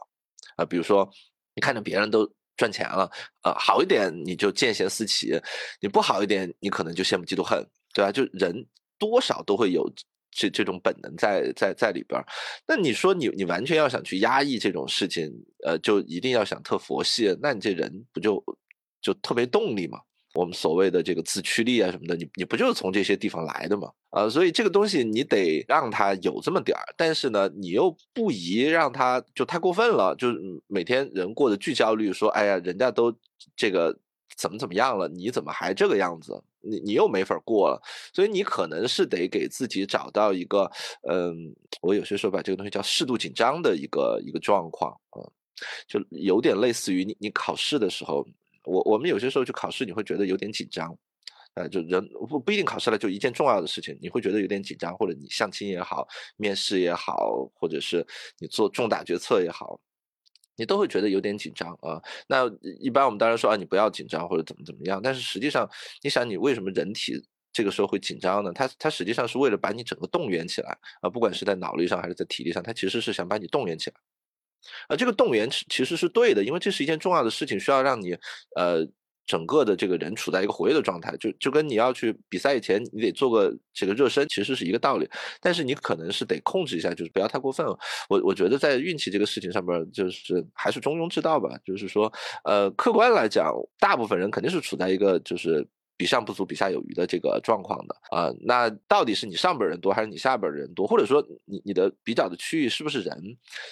[0.55, 1.09] 啊，比如说
[1.55, 3.09] 你看着别人都赚钱了，
[3.43, 5.39] 呃，好一点你就见贤思齐，
[5.81, 8.11] 你不好一点，你可能就羡慕嫉妒恨，对吧？
[8.11, 8.65] 就人。
[9.01, 9.91] 多少都会有
[10.31, 12.19] 这这种本能在在在里边，
[12.65, 15.29] 那你说你你完全要想去压抑这种事情，
[15.65, 18.43] 呃，就一定要想特佛系，那你这人不就
[19.01, 19.99] 就特别动力嘛？
[20.33, 23.89] 我们所谓的这个自驱力啊什么的，你你不就是从这些地方来的吗？
[24.11, 30.29] 啊，所以这个东西你得让他有这么点儿，但是呢，你又不宜让他就太过分了，就
[30.67, 33.13] 每天人过得巨焦虑，说哎呀，人家都
[33.57, 33.99] 这个
[34.37, 36.41] 怎么怎么样了，你怎么还这个样子？
[36.61, 37.81] 你你又没法过了，
[38.13, 40.69] 所以你可能是得给自己找到一个，
[41.09, 45.19] 嗯，我有些时候把这个东西叫适度紧张的一个一个状况啊，
[45.87, 48.25] 就有点类似于你你考试的时候，
[48.65, 50.97] 我我们有些时候去考试，你会觉得有点紧张。
[51.53, 58.07] 呃，就人不不一定考试了，就一件重要的事情，你会觉得有点紧张，或者你相亲也好，面试也好，或者是
[58.39, 59.77] 你做重大决策也好，
[60.61, 61.99] 你都会觉得有点紧张啊。
[62.27, 62.47] 那
[62.79, 65.67] 一般我们当然说啊，你不要紧张或者怎么怎么样，但是实际上，
[66.03, 67.19] 你想你为什么人体
[67.51, 68.51] 这个时候会紧张呢？
[68.53, 73.95] 它它实际上是为了把你整个动员起来啊，不管是在脑力上还是在体力上，它其实是想把你动员起来。
[74.87, 78.15] 啊，这个动员其实是对的，因为这是一件重要的事情，需要让你
[78.55, 78.87] 呃。
[79.25, 85.09] 整个的这个人处在一个活跃的状态，就就跟你要去比赛以前，你得做个这个热身，其实是一个道理。
[85.39, 87.65] 但是你可能是得控制一下，就是不要太过分。
[88.09, 91.49] 我我觉得在运气这个事情上面，就是还是中庸之道吧。
[91.65, 92.11] 就是说，
[92.43, 95.67] 呃，客观来讲，大部分人肯定是处在一个就是。
[95.97, 103.15] 比上不足，比下有余的这个状况的啊，那到底是你上边人多还是你下边人多，或者说你你的比较的区域是不是人？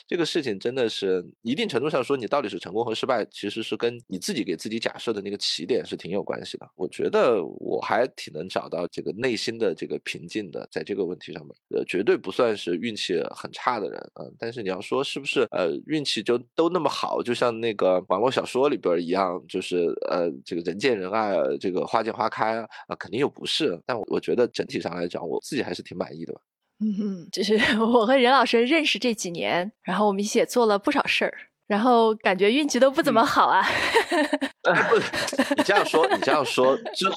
[0.08, 6.70] 这个事情真的是一定程度上说，你到底是成功和失败，其实是跟你自己给自己假设的那个起点是挺有关系的。
[6.76, 14.24] 我觉得我还挺能找到这个内心的这个平静的，在这个问题上面，呃，绝对不算是运气很差的人啊。
[14.38, 22.14] 但是你要说是不是呃运气就都那么好，就像那个网络小说里边一样，就是呃这个人见人爱，这个花见。
[22.20, 26.34] 花开啊，肯定又不是，但我我觉得整体上来讲，我自己还是挺满意的。
[26.82, 31.34] 嗯哼，就是 我和任老师认识这几年，然后我们一起也做了不少事儿，
[31.68, 33.66] 然后感觉运气都不怎么好啊。
[34.62, 34.98] 不，
[35.56, 37.10] 你这样说，你这样说，就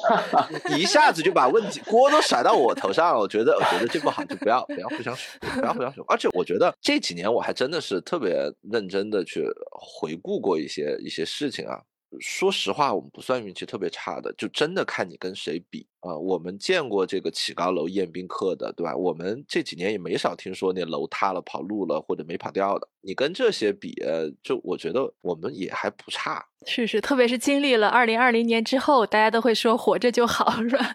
[0.76, 3.18] 一下子就把问题锅都甩到我头上了。
[3.18, 6.04] 我觉得，我觉得这不好，就不要不要互相说，不要互相说。
[6.08, 11.80] 而且我觉得这几年我还真的是特别认真的去回顾过一些一些事情啊。
[12.20, 16.16] 说实话，我们不算运气特别差的，就真的看你跟谁比啊。
[16.16, 18.94] 我们见过这个起高楼宴宾客的，对吧？
[18.96, 22.88] 我们这几年也没少听说那楼塌了、跑路了或者没跑掉的。
[23.00, 23.94] 你跟这些比，
[24.42, 26.44] 就我觉得我们也还不差。
[26.66, 30.94] 是是，特别是经历了二零二零年之后，大家都会说活着就好，是吧？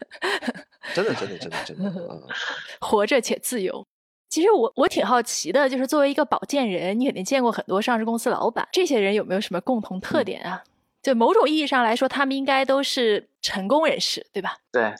[0.94, 2.28] 真的，真的，真的，真的，
[2.80, 3.86] 活着且自由。
[4.30, 10.64] 其实我我挺好奇的，就是作为一个保荐人，你肯定见过很多上市公司老板，这些人有没有什么共同特点啊？
[11.08, 14.58] 就某种意义上来说，他们应该都是成功人士，对吧？
[14.74, 14.94] 对，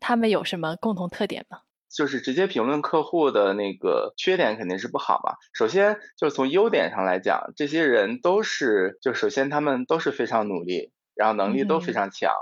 [0.00, 1.60] 他们有什么共同特点吗？
[1.88, 5.36] 就是直接评论客户的那个缺点肯定是不好嘛。
[5.52, 12.32] 首先就是从优点上来讲，这些人都是，就首先他们都是非常努力，然后能力都非常强，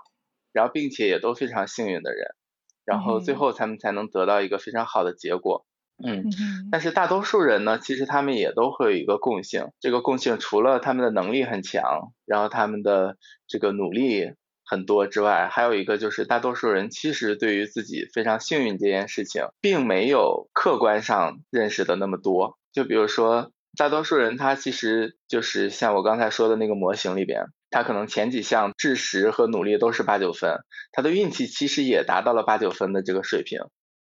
[0.53, 2.27] 然后并且也都非常幸运的人，
[2.87, 5.67] 然后最后他们才能得到一个非常好的结果。
[6.05, 6.25] 嗯，
[6.71, 14.33] 但是大多数人呢，其实他们也都会有一个共性，这个共性除了他们的能力很强，然后他们的这个努力
[14.65, 22.57] 很多之外，还有一个就是大多数人其实对于自己非常幸运这件事情，并没有客观上认识的那么多。
[22.73, 30.59] 就比如说，大多数人他其实就是像我刚才说的那个模型里边，他可能前几项知识和努力都是八九分，
[30.93, 33.61] 他的运气其实也达到了八九分的这个水平。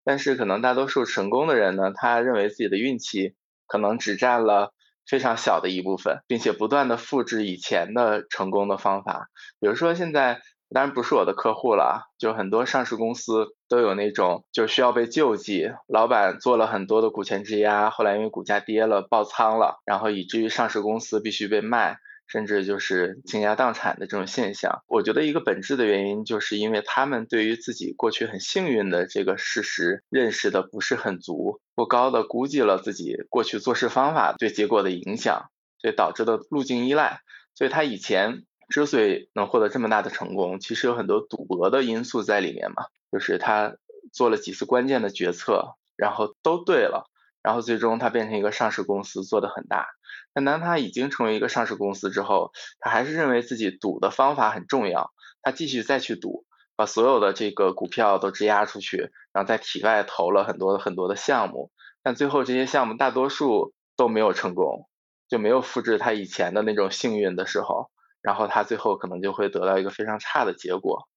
[0.04, 3.34] 但是可能大多数成功的人呢，他认为自己的运气
[3.66, 4.72] 可能只占了
[5.08, 9.28] 非常小的一部分，并且不断的复制以前的成功的方法。
[9.60, 10.40] 比如说现在，
[10.74, 21.98] 当然不是我的客户了，就很多上市公司都有那种就需要被救济，老板做了很多的股权质押，后来因为股价跌了爆仓了，然后以至于上市公司必须被卖。
[22.26, 37.20] 甚至就是倾家荡产的这种现象，我觉得一个本质的原因，就是因为他们对于自己过去很幸运的这个事实认识的不是很足，过高的估计了自己过去做事方法对结果的影响，所以导致的路径依赖。
[37.54, 43.76] 所以他以前之所以能获得这么大的成功，其实有很多赌博的因素在里面嘛，就是他
[44.10, 47.10] 做了几次关键的决策，然后都对了，
[47.42, 49.88] 然后最终他变成一个上市公司，做得很大。
[50.34, 56.44] 但当他已经成为一个上市公司之后，他还是认为自己赌的方法很重要，他继续再去赌，
[56.76, 61.70] 把所有的这个股票都质押出去，然后在体外投了很多很多的项目，
[62.02, 64.88] 但最后这些项目大多数都没有成功，
[65.28, 67.90] 就没有复制他以前的那种幸运的时候，
[68.22, 71.08] 然后他最后可能就会得到一个非常差的结果。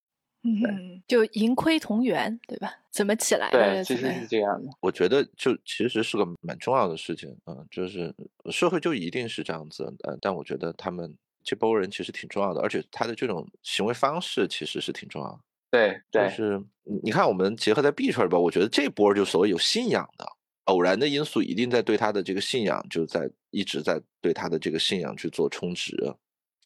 [0.46, 2.72] 嗯，就盈亏同源，对吧？
[2.92, 3.58] 怎么起来的？
[3.58, 4.70] 对，其实是这样的。
[4.80, 8.14] 我觉得就其实是个蛮重要的事情嗯，就是
[8.52, 11.12] 社会就一定是这样子，呃，但我觉得他们
[11.44, 15.40] 这波人其实挺重要的，而且他的这种行为方式其实是挺重要的。
[15.72, 16.64] 对对，就是
[17.04, 20.26] 你看，我们结合在 B 圈吧，我觉得这波就所谓有信仰的，
[20.66, 25.98] 偶然的因素一定在对他的这个信仰，就在一直在对他的这个信仰去做充值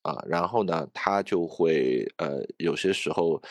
[0.04, 3.42] 啊，然后呢，他就会呃，有些时候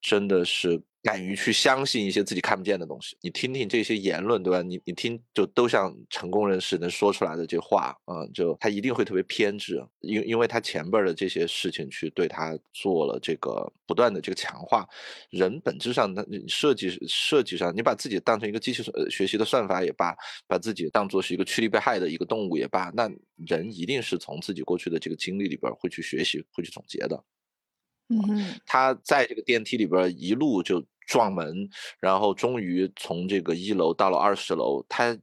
[0.00, 0.82] 真的是。
[1.04, 4.62] 敢于去相信一些自己看不见的东西，你听听这些言论，对吧？
[4.62, 14.88] 你你听，就都像成功人士能说出来的这话，嗯，就他一定会特别偏执，因因为他前边的这些事情去对他做了这个不断的这个强化。
[15.28, 20.16] 人本质上，他设计设计上，你把自己当成一个机器呃学习的算法也罢，
[20.48, 23.10] 把自己当做是一个趋利避害的一个动物也罢，那
[23.46, 27.22] 人一定是从自己过去的这个经历里边会去学习，会去总结的。
[28.08, 30.82] 嗯，他在这个电梯里边一路就。
[31.06, 31.68] 撞门，
[32.00, 34.84] 然后终于从这个一楼到了二十楼。
[34.88, 35.16] 他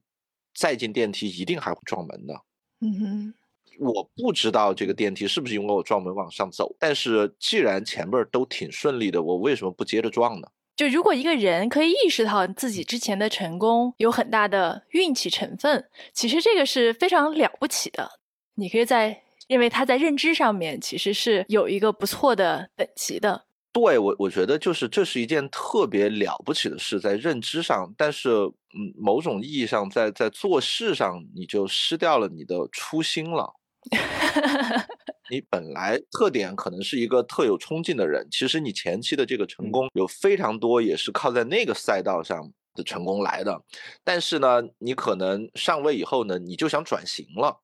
[0.54, 2.34] 再进电梯一定还会撞门的。
[2.82, 3.34] 嗯哼，
[3.80, 10.48] 我不知道这个电梯是不是因为我撞门往上走，但是既然前边都挺顺利的，我为什么不接着撞呢？
[10.76, 18.10] 就如果一个人可以意识到自己之前的成功有很大的运气成分，其实这个是非常了不起的。
[18.56, 23.46] 你可以在认为他在认知上面其实是有一个不错的等级的。
[23.74, 33.54] 对我，我觉得就是这是一件特别了不起的事，在认知上，但是，嗯，某种意义上，在在做事上，你就失掉了你的初心了。
[35.32, 43.60] 你本来特点可能是一个特有冲劲的人，其实你前期的这个成功有非常多也是靠在那个赛道上的成功来的，
[44.04, 47.62] 但是呢，你可能上位以后呢，你就想转型了。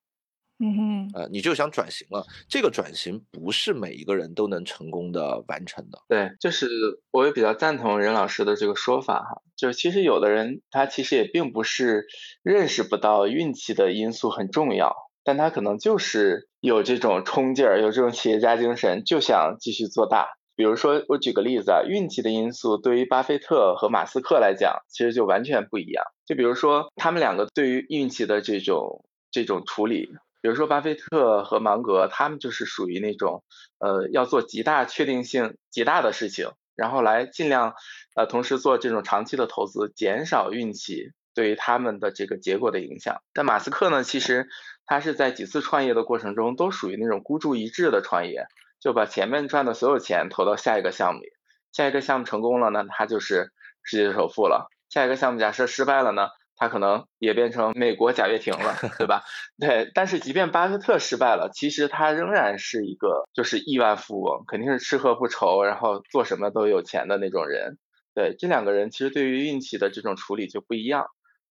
[0.60, 6.00] 嗯哼，呃，你就想转型了，这个转型不是每一个人都能成功的完成的。
[6.08, 6.68] 对，就是
[7.12, 12.08] 我也比较赞同任老师的这个说法哈，就是其实有的人他其实也并不是
[12.42, 20.38] 认识不到运气的因素很重要，但他可能就是有这种冲劲儿，有这种企业家精神，就想继续做大。
[20.56, 26.04] 比如说，我举个例子啊，运气的因素对于巴菲特和马斯克来讲，其实就完全不一样。
[26.26, 30.10] 就比如说，他们两个对于运气的这种这种处理。
[30.42, 33.44] 比如说，巴菲特和芒格，他们就是属于那种，
[33.80, 37.74] 呃，要做极大确定性极大的事情，然后来尽量，
[38.16, 43.22] 呃，同时做这种长期的投资，减少运气对于他们的这个结果的影响。
[43.34, 44.48] 但马斯克呢，其实
[44.86, 48.46] 他是在几次创业的过程中，都属于那种孤注一掷的创业，
[48.80, 51.28] 就把前面赚的所有钱投到下一个项目里，
[51.72, 53.52] 下一个项目成功了呢，他就是
[53.84, 56.28] 世界首富了；下一个项目假设失败了呢？
[56.58, 59.24] 他可能也变成美国贾跃亭了，对吧？
[59.60, 67.78] 对，但是即便巴菲特失败了，其实他仍然是一个就是亿万富翁，肯定是吃喝不愁，然后做什么都有钱的那种人。
[68.16, 71.06] 对，这两个人其实对于运气的这种处理就不一样。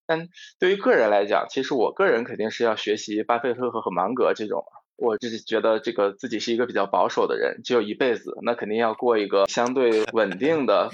[0.06, 4.64] 但对于个人来讲，其实我个人肯定是要学习巴菲特和芒格这种。
[4.96, 10.90] 我就是觉得这个自己是一个比较保守的人，只有一辈子，那肯定要过一个相对稳定的，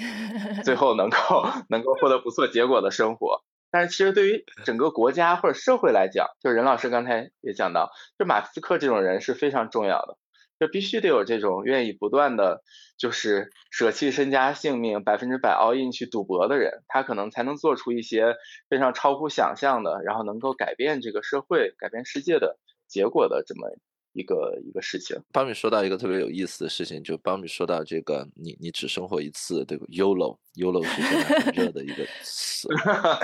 [0.65, 3.41] 最后能够 能够获得不错结果的生活。
[3.73, 10.19] 但是其实对于整个国家或者社会来讲，就任老师刚才也讲到，就马斯克这种人是非常重要的，
[10.59, 12.61] 就必须得有这种愿意不断的，
[12.99, 18.35] 就是舍弃身家性命，百分之百 all in 去赌博的人，他可能才能做出一些
[18.69, 23.75] 非常超乎想象的，然后能够改变这个社会、改变世界的结果的这么。
[24.13, 32.67] 一个一个事情，邦比说到一个特别有意思的事情，就邦比说到这个，你你只生活一次，对吧？YOLO，YOLO 是现在很热的一个词。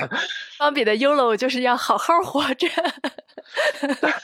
[0.59, 2.67] 邦比的 YOLO 就是要好好活着，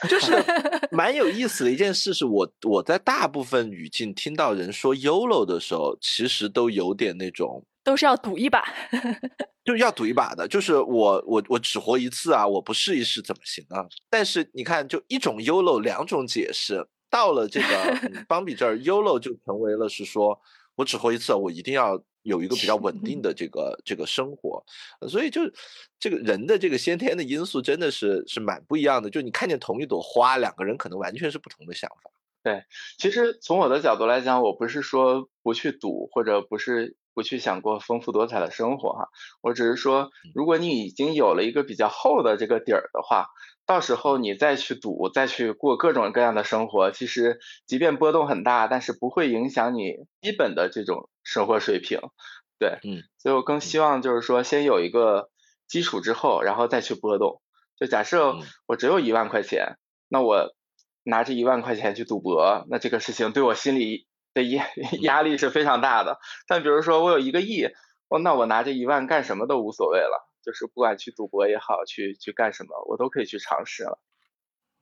[0.08, 0.32] 就是
[0.90, 2.12] 蛮有意思的一件事。
[2.12, 7.64] 是我我在大部分语境听到人说 YOLO 的时候，其实都有点那种。
[7.86, 8.64] 都是要赌一把，
[9.64, 10.48] 就是要赌一把的。
[10.48, 13.86] 就是我我我只活一次啊，我不试一试怎么行啊？
[14.10, 16.84] 但是你看，就一种 YOLO，两种解释。
[17.08, 20.36] 到了这个 邦比这儿，YOLO 就成为了是说
[20.74, 24.60] 我只活一次，我一定要有一个比较稳定的这个这个生活。
[25.08, 25.42] 所以就
[26.00, 29.08] 这个人的这个先天的因素真的是是蛮不一样的。
[29.08, 32.10] 就你看见同一朵花，两个人可能完全是不同的想法。
[32.42, 32.64] 对，
[32.98, 36.96] 其实从我的角度来讲，我不是说不去赌，或者不是。
[37.16, 39.08] 不去想过丰富多彩的生活哈，
[39.40, 43.28] 我只是说，如果你已经有了一个比较厚的这个底儿的话，
[43.64, 52.00] 到时候你再去赌，再去过各种各样的生活，其实即便波动很大，但是不会影响你基本的这种生活水平。
[52.58, 55.30] 对，嗯，所以我更希望就是说，先有一个
[55.66, 57.40] 基础之后，然后再去波动。
[57.80, 58.36] 就假设
[58.66, 59.78] 我只有一万块钱，
[60.10, 60.54] 那我
[61.02, 64.06] 拿着一万块钱去赌博，那这个事情对我心里。
[64.36, 64.66] 的压
[65.02, 67.64] 压力是非常大的，但比如说我有一个亿，
[68.08, 73.98] 哦，那我拿这一万干什么都无所谓了，就是不管去赌博也好，去去干什么，我都可以去尝试了。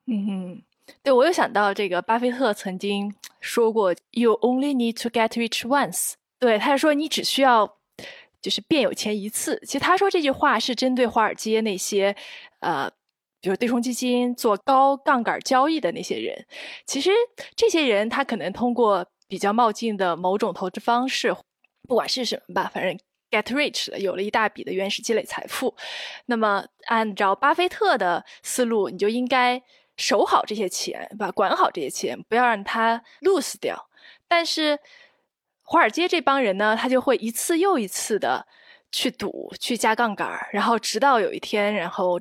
[0.07, 0.63] 嗯哼，
[1.03, 7.79] 对我有想到这个，巴菲特曾经说过：“You only need to get rich once。”对，他就说你只需要
[8.43, 9.59] 就是变有钱一次。
[9.65, 12.15] 其实他说这句话是针对华尔街那些
[12.61, 12.91] 呃，
[13.41, 16.45] 比如对冲基金做高杠杆交易的那些人。
[16.85, 17.11] 其实
[17.57, 21.35] 这些人他可能通过比较冒进的某种投资方式，
[21.89, 22.97] 不管是什么吧，反正
[23.33, 25.75] get rich 了，有了一大笔的原始积累财富。
[26.27, 29.61] 那么按照巴菲特的思路，你就应该。
[29.97, 33.89] 守好这些钱，把管好这些钱，不要让它 lose 掉。
[34.27, 34.77] 但是
[35.63, 38.45] 华尔街这帮人呢，他就会一次又一次的
[38.91, 42.19] 去赌，去加杠杆，然后直到有一天，然后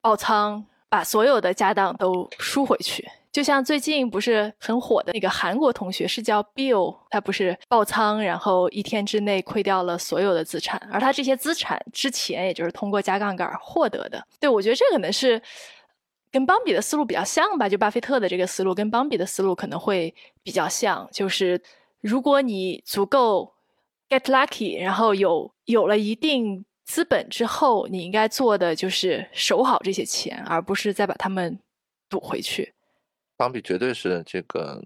[0.00, 3.08] 爆仓，把所有的家当都输回去。
[3.32, 14.26] 就像最近不是很火的那个韩国同学，是叫 Bill，他不是爆仓，然后一天之内亏掉了所有的资产，而他这些资产之前也就是通过加杠杆获得的。
[14.38, 15.40] 对我觉得这可能是。
[16.32, 20.14] 跟邦比的思路比较像吧，就巴菲特的这个思路跟邦比的思路可能会
[20.44, 21.60] 比较像，就是
[22.00, 23.52] 如果你足够
[24.08, 31.58] get lucky，然后有有了一定资本之后，你应该做的就是守好这些钱，而不是再把它们
[32.08, 32.74] 赌回去。
[33.40, 34.78] 邦比绝对是这个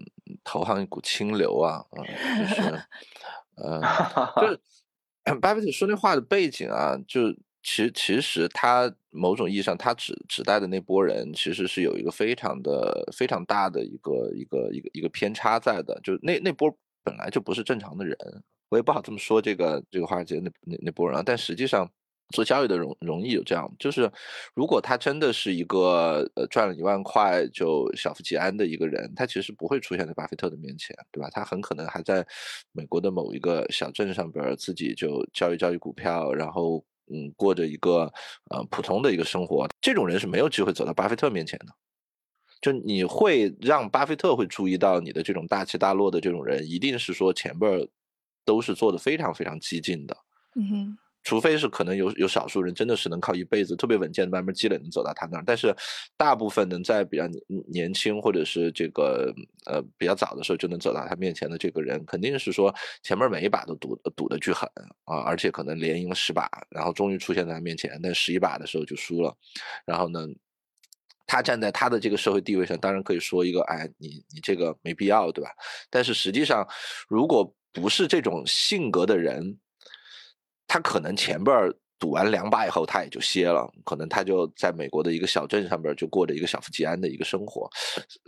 [0.45, 2.05] 投行一股清流啊，嗯，
[2.39, 2.61] 就是，
[3.61, 3.81] 呃，
[4.37, 7.35] 就是巴菲特说那话的背景啊，就。
[7.67, 16.71] 其其实他某种意义上，他指指代的那波人，其实是有一个非常的非常大的一个一个一个一个偏差在的，就那那波
[17.03, 18.15] 本来就不是正常的人，
[18.69, 21.89] 我也不好这么说这个这个华尔街那那那波人，但实际上
[22.29, 24.11] 做交易的容容易有这样，就是
[24.53, 31.29] 如果他真的是一个呃赚了一万块就小富即安的一个人，他其实不会出现在巴菲特的面前，对吧？
[31.31, 32.25] 他很可能还在
[32.71, 36.83] 美国的某一个小镇上边自己就交易交易股票，然后。
[37.13, 38.11] 嗯，过着一个
[38.49, 41.67] 呃普通的一个生活，这种人是没有机会走到巴菲特面前的。
[42.59, 47.87] 就你会让巴菲特会注意到你的这种大起大落的这种人，一定是说前辈儿
[48.43, 50.17] 都是做的非常非常激进的。
[50.55, 50.97] 嗯哼。
[51.25, 55.75] 除非是可能有有少数人真的是能靠一辈子特别稳健的慢慢积累能走到他那儿，但是
[56.15, 59.33] 大部分能在比较年年轻或者是这个
[59.65, 64.69] 呃比较早的时候就能走到他面前的这个人，肯定是说前面每一把都赌赌的巨狠
[65.05, 69.35] 啊，而且可能连赢十把，然后终于出现在他面前，但十一把的时候就输了。
[69.83, 70.27] 然后呢，
[71.25, 75.49] 他站在他的这个社会地位上，当然可以说一个哎，你你这个没必要，对吧？
[75.89, 76.67] 但是实际上，
[77.09, 79.57] 如果不是这种性格的人。
[80.67, 87.69] 他可能前边赌完两把以后，他也就歇了，可能他就在美国的一个小镇上边就过着一个小富即安的一个生活，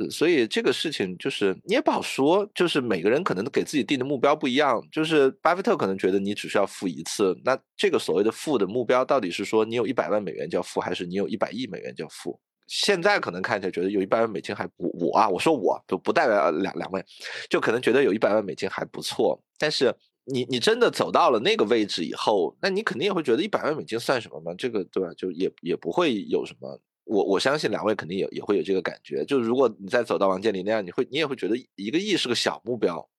[0.09, 12.39] 所以这个事情就是你也不好说，就是每个人可能给自己定的目标不一样，就是巴菲特可能觉得你只需要富一次，那这个所谓的富的目标到底是说你有一百万美元叫富，还是你有一百亿美元叫富？
[12.67, 17.03] 现在可能看起来觉得有一百万美金还我我啊，我说我就不代表两两位，
[17.49, 19.93] 就可能觉得有一百万美金还不错，但是。
[20.29, 24.53] 你你真的走到了那个位置以后，那你肯定也会觉得一百万美金算什么嘛？
[24.57, 25.09] 这个对吧？
[25.15, 26.79] 就也也不会有什么。
[27.05, 29.23] 我我相信两位肯定也也会有这个感觉。
[29.23, 33.09] 就如果你再走到王健林那样，你会你也会觉得一个亿是个小目标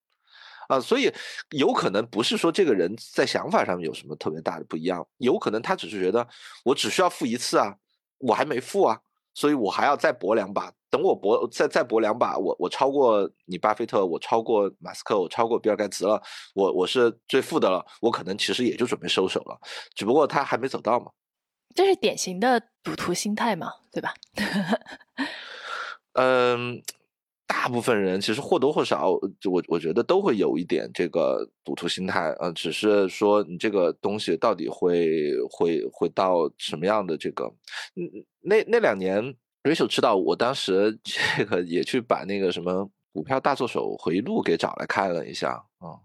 [0.69, 0.79] 啊。
[0.79, 1.11] 所以
[1.51, 6.29] 有可能不是说这个人在想法上面有什么特别大的不一样，有可能他只是觉得
[6.65, 7.75] 我只需要付一次啊，
[8.19, 9.01] 我还没付啊。
[9.35, 16.21] 所以我还要再搏两把，等我搏再再搏两把，我我超过你巴菲特，我超过马斯克，我超过比尔盖茨了，
[16.55, 19.59] 我我是最富的了，我可能其实也就准备收手了，
[19.95, 21.11] 只不过他还没走到嘛。
[21.75, 24.15] 这是典型的赌徒心态嘛，对吧？
[26.15, 26.83] 嗯。
[27.51, 37.47] 大部分人其实或多或少，我我觉得都会有一点这个赌徒心态，呃，只是说你这个东西到底会会会到什么样的这个，
[37.97, 38.05] 嗯，
[38.43, 45.99] 那那两年，Rachel 知道，我当时这个也去把那个什么股票大作手回忆录给找来看了一下，啊，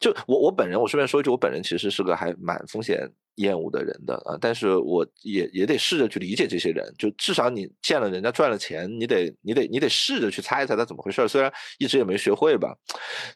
[0.00, 3.10] 就我我本人，我顺便说一句，我本人其实是个还蛮风险。
[3.36, 12.76] 厌恶的人的啊，但是我也也得试着去理解这些人，就至少你见了人家赚了钱，你得你得你得试着去猜一猜他怎么回事虽然一直也没学会吧，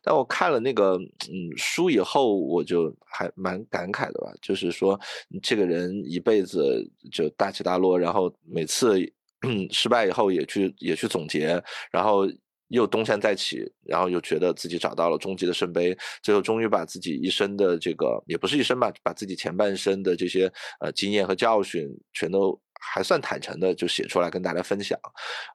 [0.02, 0.98] 但我看了那个
[1.30, 5.00] 嗯书以后，我就还蛮感慨的吧，就是说
[5.42, 9.00] 这个人一辈子就大起大落，然后每次
[9.72, 11.58] 失败以后也去也去总结，
[11.90, 12.28] 然后。
[12.68, 24.98] 又东山再起，然后又觉得自己找到了终极的圣杯，最后终于把自己一生的这个也不是一生吧，把自己前半生的这些呃经验和教训，全都还算坦诚的就写出来跟大家分享，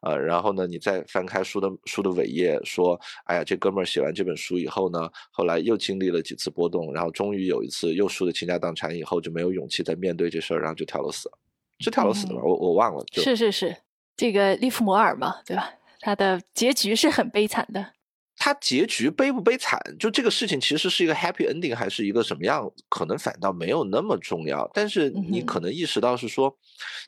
[0.01, 11.37] 呃，然后呢，你再翻开书的书的尾页，说，哎呀，这哥们儿写完这本书以后呢，后来又经历了几次波动，然后终于有一次又输的倾家荡产，以后就没有勇气再面对这事儿，然后就跳楼死了，
[11.79, 12.41] 是跳楼死的吧？
[12.43, 13.75] 我我忘了，是是是。
[14.17, 15.73] 这个利弗摩尔嘛，对吧？
[16.01, 17.93] 他的结局是很悲惨的。
[18.37, 19.79] 他结局悲不悲惨？
[19.99, 22.67] 就这个事情其实是一个 happy ending 还是一个什么样？
[22.89, 24.67] 可能反倒没有那么重要。
[24.73, 26.57] 但是你可能意识到是说，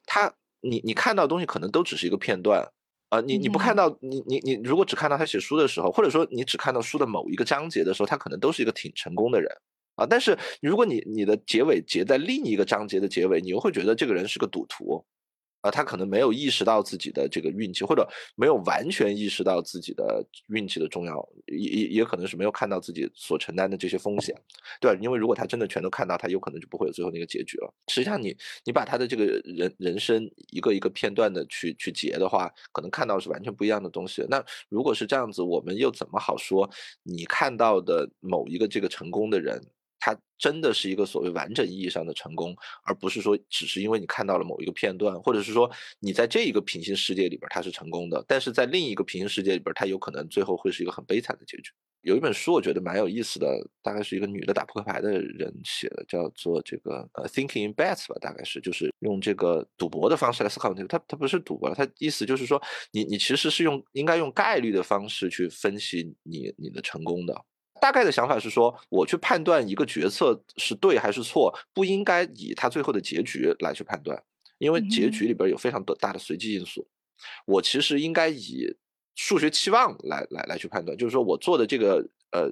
[0.06, 0.32] 他
[0.62, 2.72] 你你看到东西可能都只是一个片段
[3.10, 3.20] 啊。
[3.22, 9.52] 你你不看到你你你如果只看到他写书的时候，或者说你只看到书的某一个章节的时候，他可能都是一个挺成功的人
[9.96, 10.06] 啊。
[10.08, 15.04] 但是如果你你的结尾结在另一个章节的结尾，你又会觉得这个人是个赌徒。
[15.64, 18.06] 啊，他可能没有意识到自己的这个运气，或者
[18.36, 24.36] 没有完全意识到自己的运气的重要，也也也可能是没有看到自己所承担的这些风险，
[24.82, 25.00] 对吧？
[25.02, 27.74] 因为如果他真的全都看到，他有可能就不会有最后那个结局了。
[27.88, 28.36] 实际上，你
[28.66, 34.22] 你把他的这个人人生一个一个片段的去去结的话，可能看到是完全不一样的东西。
[34.30, 36.70] 那如果是这样子，我们又怎么好说
[37.04, 39.62] 你看到的某一个这个成功的人？
[40.06, 51.72] 它真的是一个所谓完整意义上的成功，而不是说只是因为你看到了某一个片段，或者是说你在这一个平行世界里边它是成功的，但是在另一个平行世界里边，它有可能最后会是一个很悲惨的结局。
[52.02, 53.48] 有一本书我觉得蛮有意思的，
[53.82, 60.84] 大概是一个女的打扑克牌的人写的，叫做这个呃 Thinking in Bets 吧，大概是就是用这个赌博的方式来思考问题。
[60.90, 67.46] 它它不是赌博，它意思就是说你你其实是用应该用概率的方式去分析你你的成功的。
[67.84, 74.24] 大概的想法是说，我去判断一个决策是对还是错，不应该以它最后的结局来去判断，
[74.58, 76.88] 因为结局里边有非常多大的随机因素。
[77.46, 78.74] 我其实应该以
[79.16, 82.50] 数学期望来来来去判断，就是说我做的这个呃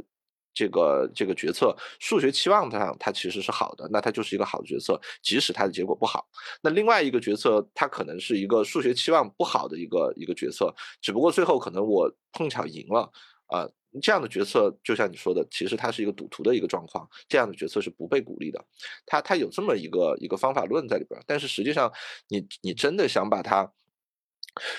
[0.53, 6.27] 这个这个决策，数学期望上它其实是好的，那它就是一个好的决策，即使它的结果不好。
[6.61, 13.09] 那另外一个决策，它可能是一个数学期望不好的一个一个决策，只不过最后可能我碰巧赢了
[13.47, 13.69] 啊。
[13.99, 17.07] 这样的决策，就像你说的，其实它是一个赌徒的一个状况。
[17.27, 18.63] 这样的决策是不被鼓励的。
[19.05, 21.91] 他他有这么一个一个方法论在里边，但是实际上，
[22.29, 23.71] 你你真的想把它。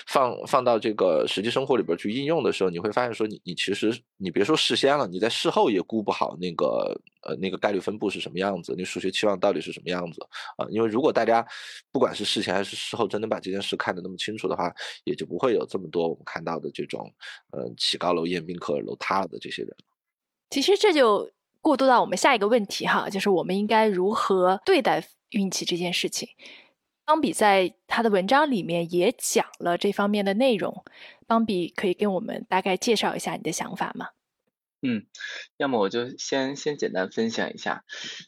[0.07, 10.21] 放放到这个实际生活里边去应用的时候，你会发现说你你其实你别说事先了，你在事后也估不好那个呃那个概率分布是什么样子，你数学期望到底是什么样子
[10.57, 10.67] 啊？
[10.69, 11.45] 因为如果大家
[11.91, 14.71] 不管是事前还是事后，真的把这件事看得那么清楚的话，
[15.05, 17.11] 也就不会有这么多我们看到的这种
[17.51, 19.75] 呃起高楼宴宾客楼塌了的这些人。
[20.51, 26.29] 其实这就过渡到我们下一个问题哈，就是我们应该如何对待运气这件事情。
[27.05, 30.83] 邦比在他的文章里面也讲了这方面的内容，
[31.27, 34.07] 邦比可以跟我们大概介绍一下你的想法吗？
[34.81, 35.05] 嗯，
[35.57, 37.83] 要么我就先先简单分享一下，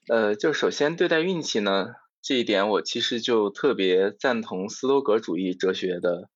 [0.07, 1.88] 呃，就首先对待运气呢，
[2.21, 6.30] 这一点我其实就特别赞同斯多格主义哲学的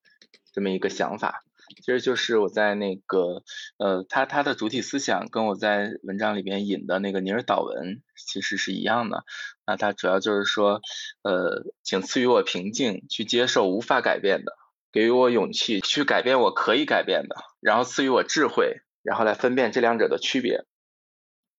[0.53, 1.43] 这么一个想法。
[1.75, 3.43] 其实就是我在那个
[3.77, 9.23] 呃，他他的主体思想跟我在文章里边引的那个尼尔导文其实是一样的。
[9.65, 10.81] 那他主要就是说，
[11.21, 14.51] 呃，请赐予我平静，去接受无法改变的；
[14.91, 20.65] 给予我勇气，去改变我可以改变的；然后赐予我智慧，然后来分辨这两者的区别。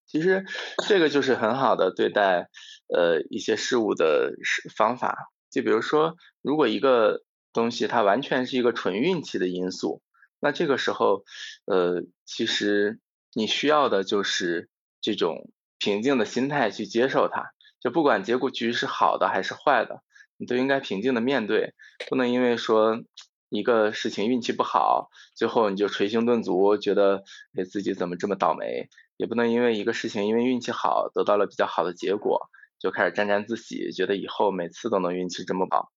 [0.07, 0.45] 其实
[0.89, 2.49] 这个就是很好的对待
[2.89, 4.33] 呃一些事物的
[4.77, 5.31] 方法。
[5.53, 7.23] 就比如说，如果一个
[7.53, 10.03] 东西它完全是一个纯运气的因素，
[10.41, 11.25] 那这个时候，
[11.65, 13.01] 呃，其实
[13.35, 14.69] 你需要的就是
[15.01, 20.03] 这种平静的心态去接受它，就不管结果局是好的还是坏的，
[20.37, 21.75] 你都应该平静的面对，
[22.09, 23.03] 不能因为说
[23.49, 27.25] 一个事情运气不好，最后你就捶胸顿足，觉得
[27.59, 32.49] 哎自己怎么这么倒霉，也不能因为一个事情因为运气好得到了比较好的结果，
[32.79, 35.91] 就开始沾沾自喜，觉得以后每次都能运气这么好。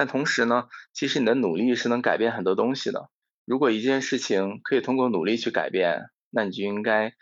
[0.00, 3.10] 但同时呢，其实你的努力是能改变很多东西的。
[3.44, 7.12] 如果一件事情可以通过努力去改变，那你就应该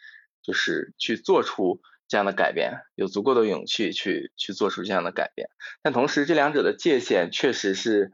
[0.44, 5.48] 就是去做出这样的改变，有足够的勇气去去做出这样的改变。
[5.82, 8.12] 但同时，这两者的界限确实是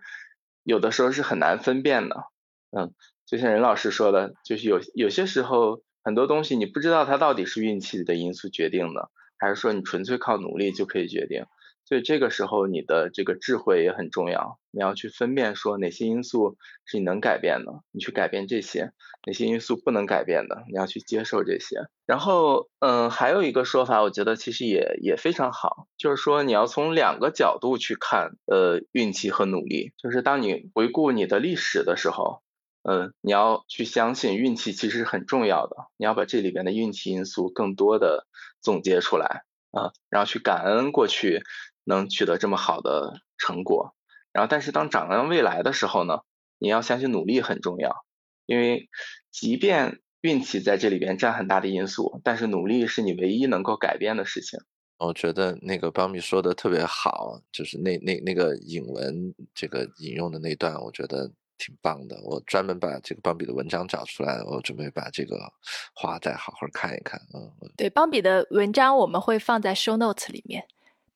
[0.62, 2.24] 有的时候是很难分辨的。
[2.70, 2.94] 嗯，
[3.26, 11.44] 就像任老师说的，就是有有些时候很多东西你不知道它到底是运气的因素决定的，还是说你纯粹靠努力就可以决定。
[11.86, 14.58] 所以这个时候，你的这个智慧也很重要。
[14.70, 18.92] 你要去分辨说哪些因素是你能改变的，你去改变这些；
[19.26, 21.76] 哪些因素不能改变的，你要去接受这些。
[22.06, 29.92] 然后，嗯，还有一个说法，我觉得其实也也非常好，就是说你要从两个角度去看，呃，运气和努力。
[30.02, 32.40] 就是当你回顾你的历史的时候，
[32.82, 38.26] 嗯，你要去相信运气其实是很重要的，你要把这里边的运气因素更多的
[38.60, 41.42] 总结出来啊，然后去感恩过去。
[41.84, 43.94] 能取得这么好的成果，
[44.32, 46.20] 然后但是当展望未来的时候呢，
[46.58, 48.04] 你要相信努力很重要，
[48.46, 48.88] 因为
[49.30, 54.58] 即便运气在这里边占很大的因素，但是努力是你唯一能够改变的事情。
[54.96, 62.16] 我觉得那个邦米说的特别好，就是那那那个引文这个引用的那段，我觉得挺棒的。
[62.22, 65.52] 我专门把这个邦比的文章找出来，我准备把这个
[65.94, 67.20] 话再好好看一看。
[67.34, 70.64] 嗯，对，邦比的文章我们会放在 show notes 里面，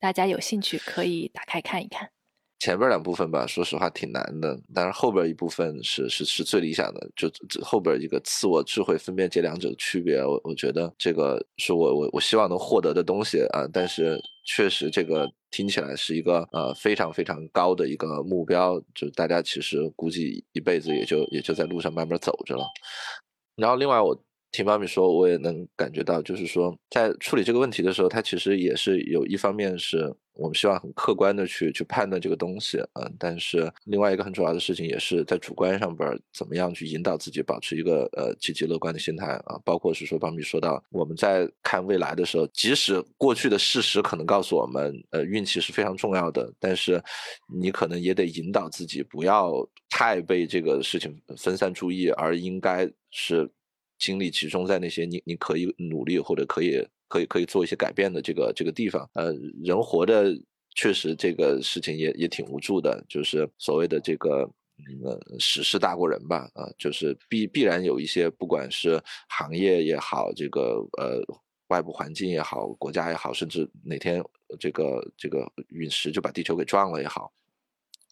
[0.01, 2.09] 大家有兴趣可以打开看一看。
[2.61, 7.09] 前边两部分吧，说实话挺难的，但是后边一部分是是是最理想的。
[7.15, 7.31] 就
[7.63, 13.65] 后边一个自我智慧分辨这两者的区别，我我觉得这个是我我我希望能获得的东西啊。
[13.73, 22.65] 但是确实这个听起来是一个呃非常非常高的一个目标，就大家其实估计一辈子也就也就在路上慢慢走着了。
[23.55, 24.21] 然后另外我。
[24.51, 47.03] 听妈咪说，我也能感觉到，就是说，在处理这个问题的时候，他其实也是有一方面是我们希望很客观的去去判断这个东西，嗯，但是另外一个很主要的事情也是在主观上边怎么样去引导自己保持一个呃积极乐观的心态啊，包括是说，妈咪说到我们在看未来的时候，即使过去的事实可能告诉我们，呃，运气是非常重要的，但是
[47.53, 49.53] 你可能也得引导自己不要
[49.91, 53.49] 太被这个事情分散注意，而应该是。
[53.99, 59.09] 精力集中在那些你你可以努力或者可以可以可以做一些改变的这个这个地方。
[59.15, 59.33] 呃，
[59.63, 60.41] 人活的
[60.75, 64.49] 确实这个事情也也挺无助的，就是所谓的这个
[65.05, 71.21] 呃时势大过人吧，啊，就是必必然有一些不管是行业也好，这个呃
[71.69, 74.23] 外部环境也好，国家也好，甚至哪天
[74.61, 77.33] 这个这个陨石就把地球给撞了也好。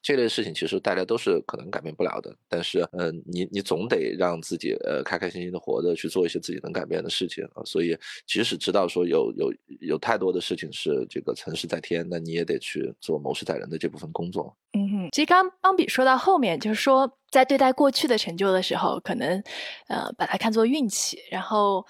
[0.06, 7.64] 这类事情其实大家都是可能改变不了的，但是，嗯，你你总得让自己呃开开心心的活着，去做一些自己能改变的事情啊。
[7.64, 14.56] 所以，即使知道说有有有太多的事情是这个成事在天，那你也得去做谋事在人的这部分工作。
[14.74, 19.42] 嗯哼，其实刚邦比说到后面，就是说在对待过去的成就的时候，可能
[19.88, 21.84] 呃把它看作运气，然后。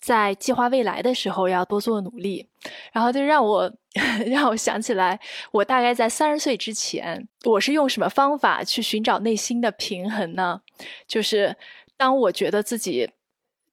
[0.00, 2.46] 在计划未来的时候要多做努力，
[2.92, 3.72] 然后就让我
[4.26, 5.18] 让我想起来，
[5.52, 10.60] 我大概在三十岁之前，我是用什么方法去寻找内心的平衡呢？
[11.06, 11.56] 就是
[11.96, 13.10] 当我觉得自己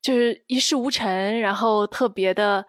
[0.02, 2.66] 就是一事无成，然后特别的。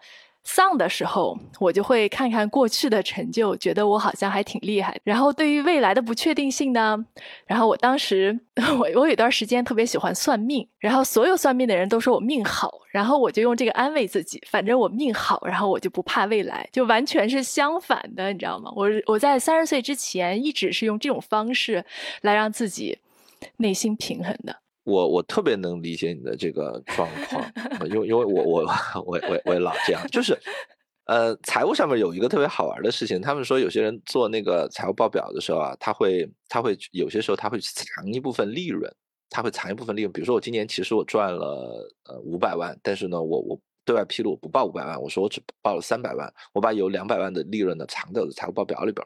[0.49, 4.97] 丧的时候，我就会看看过去的成就，觉得我好像还挺厉害。
[5.03, 6.97] 然后对于未来的不确定性呢，
[7.45, 8.39] 然后我当时
[8.79, 18.71] 我我有段时间特别喜欢算命，然后所有算命的人都说我命好，然后我就用这个安慰自己，反正我命好，然后我就不怕未来，就完全是相反的，你知道吗？
[18.73, 21.83] 我我在三十岁之前一直是用这种方式
[22.21, 22.99] 来让自己
[23.57, 24.55] 内心平衡的。
[24.87, 27.43] 我我特别能理解你的这个状况，
[27.89, 30.33] 因为因为我我我我我也老这样，就是，
[31.07, 38.89] 呃，财务上面有一个特别好玩的事情，他们说有些人做那个财务报表的时候啊，他会他会有些时候他会藏一部分利润，
[39.29, 49.05] 他会藏一部分利润，比如说我今年其实我赚了呃五百万，但是呢我我对外披露我不报五百万，我说我只报了三百万，我把有两百万的利润呢藏在我的财务报表里边，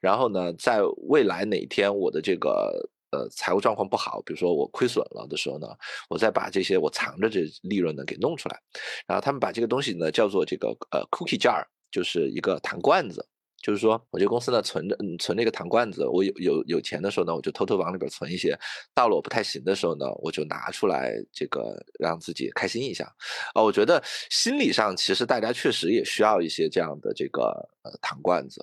[0.00, 2.88] 然后呢在未来哪天我的这个。
[3.10, 5.66] 呃，财务状况不好，比如说我亏损了的时候呢，
[6.10, 8.60] 我再把这些我藏着这利润呢给弄出来，
[9.06, 13.26] 然后他们把这个东西呢叫做这个呃 cookie jar，就是一个糖罐子，
[13.62, 18.54] 就是说我这公司呢存着嗯存这个糖罐子，我有有有钱的时候呢，我就偷偷往里边存一些，
[18.94, 23.10] 到了我不太行的时候呢，我就拿出来这个让自己开心一下。
[23.54, 27.42] 啊，我觉得心理上其实大家确实也需要一些这样的这个
[27.82, 28.62] 呃糖罐子。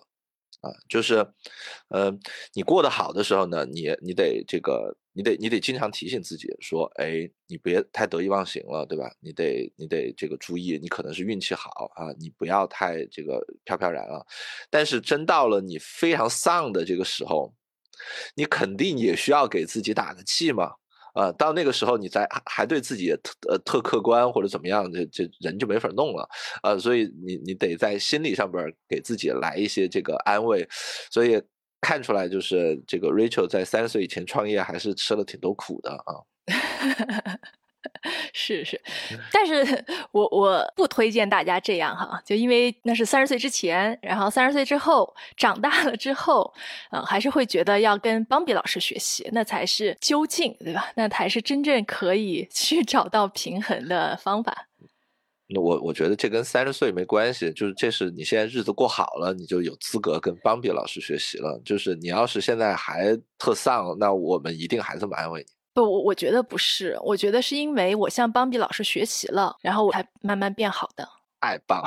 [0.65, 1.15] 啊，就是，
[1.89, 2.11] 呃，
[2.53, 9.11] 你过得好的时候呢，你你得这个，你得你得经常提醒自己说，哎，你别太得意忘形了，对吧？
[9.19, 14.25] 你得你得这个注意，你可能是运气好啊，你不要太这个飘飘然了。
[14.71, 17.53] 但是真到了你非常丧的这个时候，
[18.35, 20.71] 你肯定也需要给自己打个气嘛。
[21.15, 26.29] 啊，到那个时候你再还对自己特呃特客观或者怎么样，这这人就没法弄了，
[26.61, 30.67] 呃，所以你你得在心理上边给自己来一些这个安慰，
[31.09, 31.41] 所以
[31.81, 36.21] 看出来就是这个 Rachel 在三十岁以前创业还是吃了挺多苦的啊。
[38.33, 38.79] 是是，
[39.31, 46.53] 但是我我不推荐大家这样哈，就因为那是三十岁之前，然后三十岁之后长大了之后，
[46.91, 50.91] 嗯，还是会觉得要跟邦比老师学习，那才是究竟，对吧？
[50.95, 54.67] 那才是真正可以去找到平衡的方法。
[55.47, 61.61] 那我我觉得这跟三十岁没关系，就是这是你现在日子过好了，你就有资格跟邦比老师学习了。
[61.63, 65.54] 就是你要是现在还特丧，那我们一定还这么安慰你。
[65.75, 71.07] 不，我我觉得不是，我觉得是因为我向邦比老师学习了，然后我才慢慢变好的。
[71.41, 71.83] 太棒！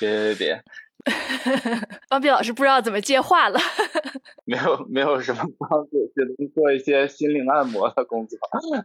[0.00, 0.64] 别别别，
[2.08, 3.58] 邦比 老师不知道怎么接话了。
[4.44, 8.36] 没有没有什么帮助，只能做一些心灵按摩的工作。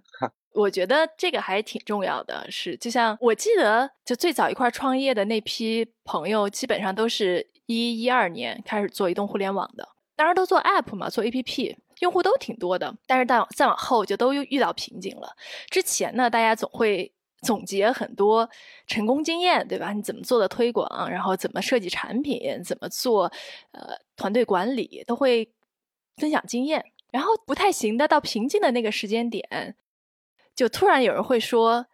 [0.54, 9.90] 我觉得这个还挺重要的，是就像我记得，就最早一块创业的那批朋友，基本上都是一一二年开始做移动互联网的。
[10.16, 15.36] 当然都做 app 嘛，做 app，用户都挺多的，但是再再往后就都遇到瓶颈了。
[15.70, 18.50] 之前呢，大家总会总结很多
[18.88, 19.94] 成功经验，对吧？
[19.94, 23.32] 你怎么做的推广，然后怎么设计产品，怎么做
[23.72, 25.52] 呃团队管理，都会
[26.18, 26.84] 分享经验。
[27.12, 29.76] 然后不太行的，到瓶颈的那个时间点，
[30.54, 31.86] 就突然有人会说：“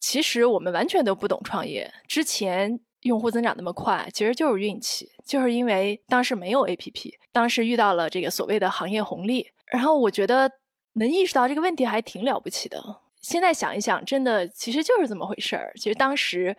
[0.00, 1.92] 其实我们完全都不懂创业。
[2.08, 10.50] 之前用户增长那么快，其实就是运气，就是因为当时没有 APP，当时遇到了这个所谓的行业红利。”然后我觉得
[10.94, 12.82] 能意识到这个问题还挺了不起的。
[13.20, 15.72] 现在想一想，真的其实就是这么回事儿。
[15.76, 16.56] 其实当时，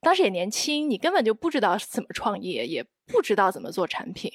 [0.00, 4.30] 当时也年轻，你根本就不知道怎么创业，也不知道怎么做产品，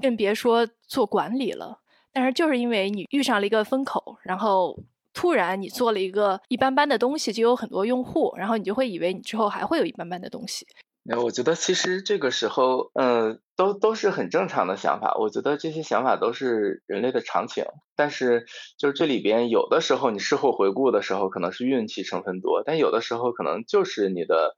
[0.00, 1.80] 更别说做管理了。
[2.12, 4.78] 但是就是因为你遇上了一个风口，然后
[5.14, 10.66] 突然你做了一个一般般的东西，就有很多用户，然后你就会以为你之后还会有一般般的东西。
[11.04, 15.16] 那我觉得其实这个时候，嗯，都都是很正常的想法。
[15.18, 17.64] 我觉得这些想法都是人类的常情。
[17.96, 18.46] 但是
[18.78, 24.56] 就是这里边有的时候你事后回顾的时候，可能是运气成分多，但有的时候可能就是你的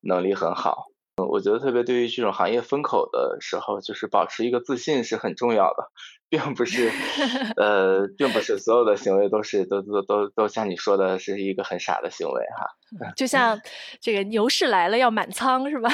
[0.00, 0.84] 能力很好。
[1.16, 5.90] 嗯我觉得特别对于这种行业风口的时候，就是保持一个自信是很重要的，
[6.30, 6.90] 并不是，
[7.56, 13.12] 呃，并不是所有的行为都是都都都都像你说的是一个很傻的行为哈。
[13.16, 13.58] 就像
[14.00, 15.88] 这个牛市来了要满仓是吧？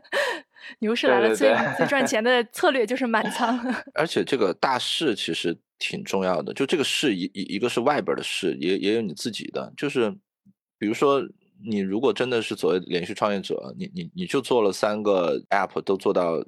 [0.80, 3.58] 牛市来了最最赚钱的策略就是满仓。
[3.94, 10.10] 而且这个大势其实挺重要的，就这个势一一一个是外边的势，也也有你自己的，就是
[10.78, 11.22] 比如说。
[11.60, 16.40] 你如果真的是所谓连续创业者，你你你就做了三个 app 都做到，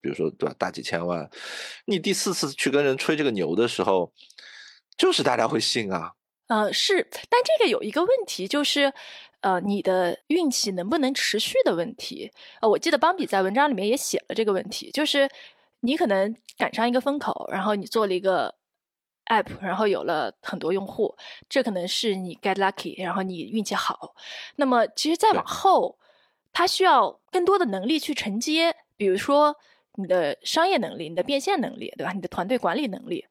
[0.00, 1.28] 比如说对吧，大几千万，
[1.86, 4.12] 你第四次去跟人吹这个牛的时候，
[4.96, 6.12] 就是大家会信啊。
[6.48, 8.92] 呃，是，但这个有一个问题，就是
[9.40, 12.32] 呃，你的运气能不能持续的问题。
[12.60, 15.28] 呃，我记得邦比在文章里面也写了这个问题，就是
[15.80, 18.56] 你可能赶上一个风口，然后你做了一个。
[19.30, 21.14] app，然后有了很多用户，
[21.50, 24.14] 这可能是你 get lucky，然后你运气好。
[24.56, 25.98] 那么，其实再往后，
[26.50, 29.54] 它需要更多的能力去承接，比如说
[29.98, 32.12] 你的商业能力、你的变现能力，对吧？
[32.12, 33.26] 你的团队管理能力。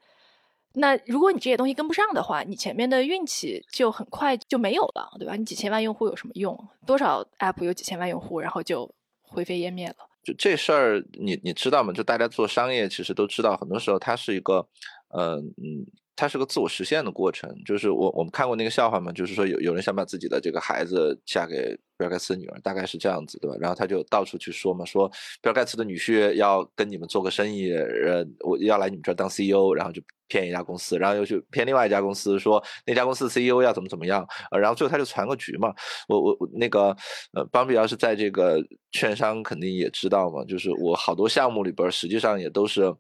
[0.74, 5.36] 那如果你这些东西跟不上的话，你前面的运气就很快就没有了，对吧？
[5.36, 6.56] 你几千万用户有什么用？
[6.86, 9.96] 多少 app 有几千万用户，然后就灰飞烟灭了。
[10.24, 11.94] 就这事儿，你你知道吗？
[11.94, 14.68] 就大家做商业，其实都知道，很多时候它是一个。
[15.10, 15.88] 嗯嗯，
[16.18, 17.50] 它是个自我实现的过程。
[17.64, 23.56] 就是我我们看过那个笑话嘛，就是说有有人想把自己的这个孩子嫁给比尔盖茨的女儿，大概是这样子，对吧？
[23.62, 25.08] 然后他就到处去说嘛，说
[25.42, 35.74] 比尔盖茨的女婿要跟你们做个生意，呃，我要来你们这儿当 CEO，然后就骗一家公司，然后又去骗另外一家公司，说那家公司 CEO 要怎么怎么样，呃，然后最后他就传个局嘛。
[36.10, 36.96] 我我我那个
[37.34, 38.60] 呃，邦比要是在这个
[38.92, 42.94] 券商肯定也知道嘛，就是我好多项目里边实际上也都是。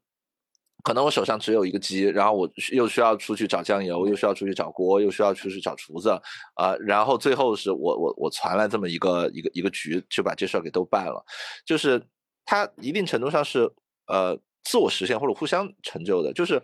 [0.88, 6.10] 可能我手上只有一个鸡，然后我又需要出去找酱油，又需要出去找锅，又需要出去找厨子，
[6.56, 11.22] 啊，然后最后是我我我传了这么一个一个一个局，就把这事儿给都办了，
[11.66, 12.02] 就是
[12.46, 13.70] 它一定程度上是
[14.08, 16.62] 呃自我实现或者互相成就的，就是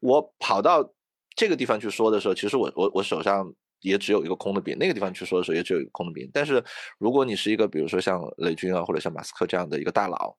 [0.00, 0.86] 我跑到
[1.34, 3.50] 这个地方去说的时候，其实我我我手上
[3.80, 6.62] 也只有一个空的饼，那个地方去说的时候也只有一个空的饼，但是
[6.98, 10.36] 如果你是一个比如说像雷军啊或者像马斯克这样的一个大佬，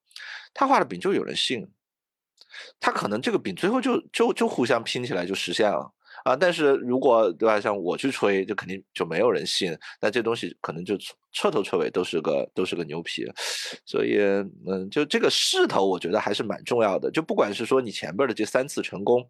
[0.54, 1.68] 他画的饼就有人信。
[2.80, 5.90] 他可能这个饼最后就就就互相拼起来就实现了
[6.24, 6.36] 啊！
[6.36, 9.76] 但是如果对吧，像我去吹，就肯定就没有人信。
[10.00, 10.96] 那这东西可能就
[11.32, 13.24] 彻头彻尾都是个都是个牛皮。
[13.84, 14.18] 所以
[14.66, 17.10] 嗯，就这个势头，我觉得还是蛮重要的。
[17.10, 19.28] 就不管是说你前边的这三次成功，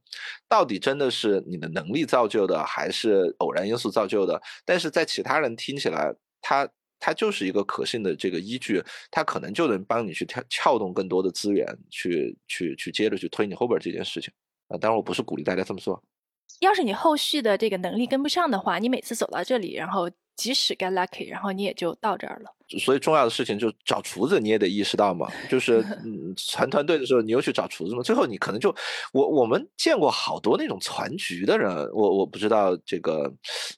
[0.49, 4.41] 到底真的是你的能力造就的，还是偶然因素造就的？
[4.65, 6.69] 但是在其他人听起来，他。
[7.05, 14.33] 它就是一个可信的这个依据，它可能就能帮你去撬撬动更多的资源，去去去接着去推你后边这件事情
[14.69, 14.79] 啊。
[14.79, 16.03] 当然，我不是鼓励大家这么做。
[16.61, 20.11] 要是你后续的这个能力跟不上的话，你每次走到这里，然后。
[20.37, 22.51] 即使 get lucky，然后你也就到这儿了。
[22.81, 25.31] 所以重要的事情就找厨子，你也得意识到嘛。
[25.49, 28.03] 就是 嗯，传团队的时候，你又去找厨子嘛。
[28.03, 28.75] 最后你可能就
[29.13, 33.33] 我我们见过好多那种攒局的人，我我不知道这个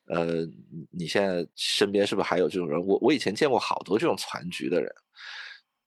[0.07, 0.47] 呃，
[0.91, 2.85] 你现在身边是不是还有这种人？
[2.87, 4.91] 我我以前见过好多这种攒局的人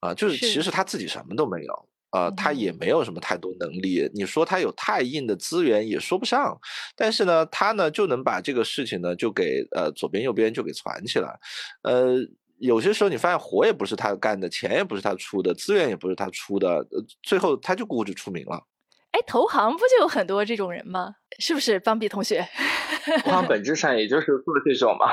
[0.02, 1.90] 啊，就是其实他自己什么都没有。
[2.12, 4.10] 啊，他也没有什么太多能力。
[4.14, 6.58] 你说他有太硬的资源也说不上，
[6.96, 11.40] 但是呢，他呢就能把这个事情呢就给呃左边右边就给传起来。
[11.84, 12.16] 呃，
[12.58, 16.86] 有些时候你发现活也不是他干的，钱也不是他出的，资源也不是他出的，
[17.24, 18.64] 最后他就固执出名了。
[19.12, 21.16] 哎，投行不就有很多这种人吗？
[21.40, 22.48] 是不是邦比同学？
[23.24, 25.08] 投行本质上也就是做这种嘛。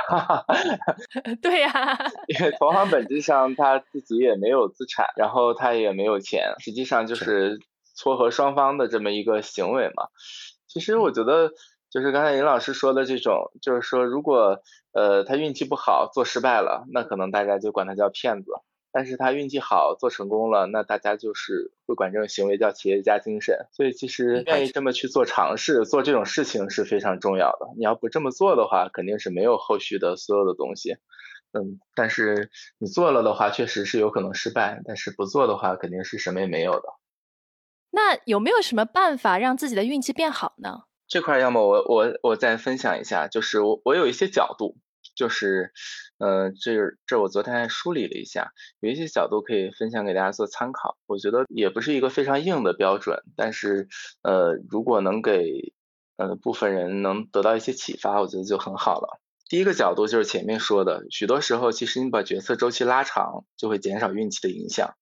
[1.43, 1.71] 对呀，
[2.29, 7.59] 因为投行本质上他自己也没有资产，然后他也没有钱，实际上就是
[7.95, 10.09] 撮合双方的这么一个行为嘛。
[10.69, 11.53] 其实我觉得
[11.91, 14.61] 就是刚才尹老师说的这种，就是说如果
[14.93, 18.51] 呃他运气不好做失败了，那可能大家就管他叫骗子；
[18.97, 23.67] 但是他运气好做成功了，那大家就是会管这种行为叫企业家精神。
[23.71, 27.67] 所以其实愿意这么去做尝试，做这种事情是非常重要的。
[27.77, 30.97] 你要不这么做的话，肯定是没有后续的所有的东西。
[31.53, 36.89] 嗯，但是你做了的话，确实是有可能失败；但是不做的话，肯定是什么也没有的。
[37.91, 40.85] 那有没有什么办法让自己的运气变好呢？
[41.07, 44.79] 这块要么我我我再分享一下，就是我我有一些角度，
[45.17, 45.73] 就是
[46.19, 50.97] 呃这这我昨天还梳理了一下，有一些角度可以分享给大家做参考。
[51.07, 53.89] 我觉得也不是一个非常硬的标准，但是
[54.23, 55.73] 呃如果能给
[56.17, 59.21] 呃部分人能得到一些启发，我觉得就很好了。
[59.49, 64.95] 第一个角度就是前面说的，许多时候其实你把决策周期拉长，就会减少运气的影响。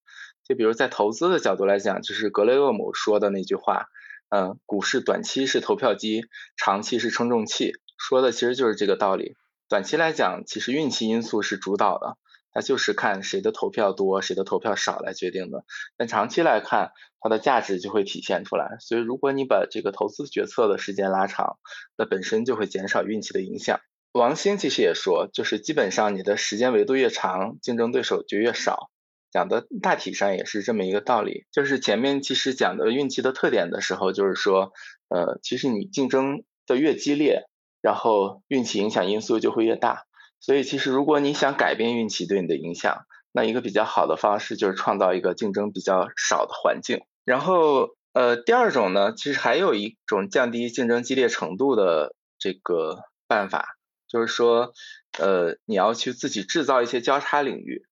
[0.47, 3.87] 就比如在投资的角度来讲，就是格雷厄姆说的那句话，
[4.29, 6.25] 嗯，股市短期是投票机，
[6.59, 9.35] 长期是称重器，说的其实就是这个道理。
[9.69, 12.17] 短期来讲，其实运气因素是主导的，
[12.53, 15.65] 它就是看谁的投票多，谁的投票少来决定的。
[15.97, 18.77] 但长期来看，它的价值就会体现出来。
[18.81, 21.59] 所以，如果你把这个投资决策的时间拉长，
[21.97, 23.81] 那本身就会减少运气的影响。
[24.13, 28.91] 王兴其实也说，就是基本上你的时间维度越长，竞争对手就越少。
[29.33, 34.73] 讲的大体上也是这么一个道理，就是前面其实讲的运气的特点的时候，就是说，
[35.09, 37.43] 呃，其实你竞争的越激烈，
[37.85, 40.07] 然后运气影响因素就会越大。
[40.41, 47.03] 所以其实如果你想改变运气对你的影响，那一个比较好的方式就是创造一个竞争比较少的环境。
[47.27, 53.77] 然后，呃，第二种呢，其实还有一种降低竞争激烈程度的这个办法，
[54.09, 54.73] 就是说，
[55.19, 57.85] 呃，你要去自己制造一些交叉领域。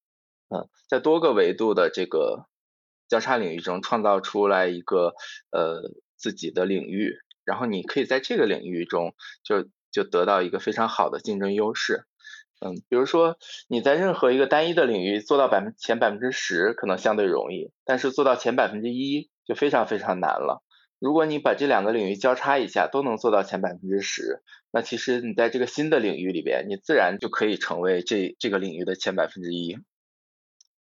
[0.48, 2.46] 嗯，在多个维度的这个
[3.08, 5.14] 交叉领域中创造出来一个
[5.50, 12.04] 呃自己的领域，然后你可以在这个领域中就就得到一个非常好的竞争优势。
[12.64, 13.36] 嗯，比如说
[13.68, 20.62] 你在任何一个单一的领域做到百分前百分之十可能相对容易，但是做到前百分之一就非常非常难了。
[21.00, 29.76] 如果你把这两个领域交叉一下都能做到前百分之十，那其实你在这个新的领域里边，你自然就可以成为这这个领域的前百分之一。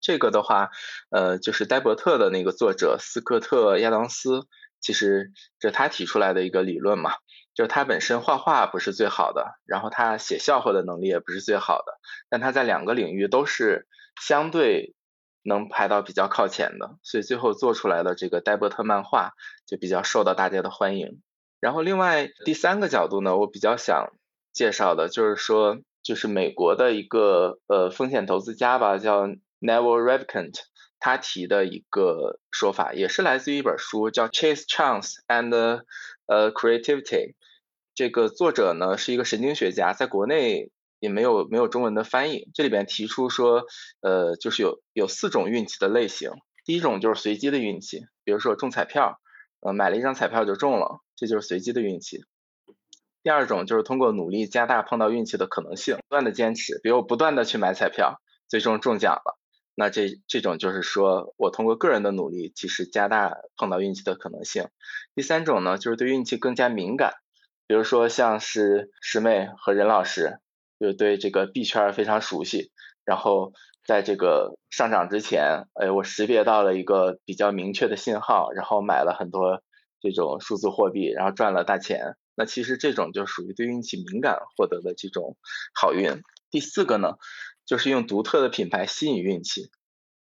[0.01, 0.71] 这个的话，
[1.11, 4.47] 呃，就是戴伯特的那个作者斯科特亚当斯，
[4.81, 7.11] 其实这他提出来的一个理论嘛，
[7.57, 11.99] 就是他本身画画不是最好的，然后他写笑话的能力也不是最好的，
[12.29, 13.87] 但他在两个领域都是
[14.21, 14.93] 相对
[15.41, 19.31] 能排到比较靠前的，所以最后做出来的这个戴伯特漫画
[19.65, 21.23] 就比较受到大家的欢迎。
[21.59, 24.13] 然后另外第三个角度呢，我比较想
[24.53, 29.27] 介绍的就是说，就是美国的一个呃风险投资家吧，叫。
[29.59, 30.53] Neville Revikant
[30.99, 35.81] 他提的一个说法，也是来自于一本书，叫《Chase Chance and
[36.27, 37.01] 呃 Creativity》。
[37.97, 40.69] 这个作者呢是一个神经学家，在国内
[40.99, 42.47] 也没有没有中文的翻译。
[42.53, 43.65] 这里边提出说，
[44.01, 46.29] 呃，就是有有四种运气的类型。
[46.63, 49.19] 第一种就是随机的运气，比如说中彩票，
[49.61, 52.23] 呃，买了一张彩票就中了，这就是随机的运气。
[53.23, 59.39] 第二种就是通过努力加大碰到运气的可能性，不断的坚持，比如不断的去买彩票，最终中奖了。
[59.73, 64.67] 那这这种就是说我通过个人的努力，其实加大碰到运气的可能性。
[65.15, 67.13] 第三种呢，就是对运气更加敏感，
[67.67, 70.39] 比如说像是师妹和任老师，
[70.79, 72.71] 就对这个币圈非常熟悉，
[73.05, 73.53] 然后
[73.85, 79.61] 在这个上涨之前，哎，我识别到了一个比较明确的信号，然后买了很多
[79.99, 82.15] 这种数字货币，然后赚了大钱。
[82.35, 85.35] 那其实这种就属于对运气敏感获得的这种
[85.73, 86.21] 好运。
[86.49, 87.15] 第四个呢？
[87.65, 89.69] 就是用独特的品牌吸引运气，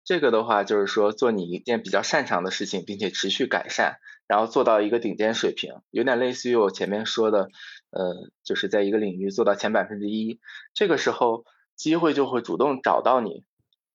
[0.05, 3.95] 这个的话就是说做你一件比较擅长的事情，并且持续改善，
[4.31, 7.49] 然后做到一个顶尖水平，有点类似于我前面说的，
[7.89, 10.39] 呃，就是在一个领域做到前百分之一，
[10.73, 11.43] 这个时候
[11.75, 13.43] 机会就会主动找到你。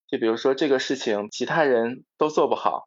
[0.08, 2.84] 就比如说这个事情其他人都做不好，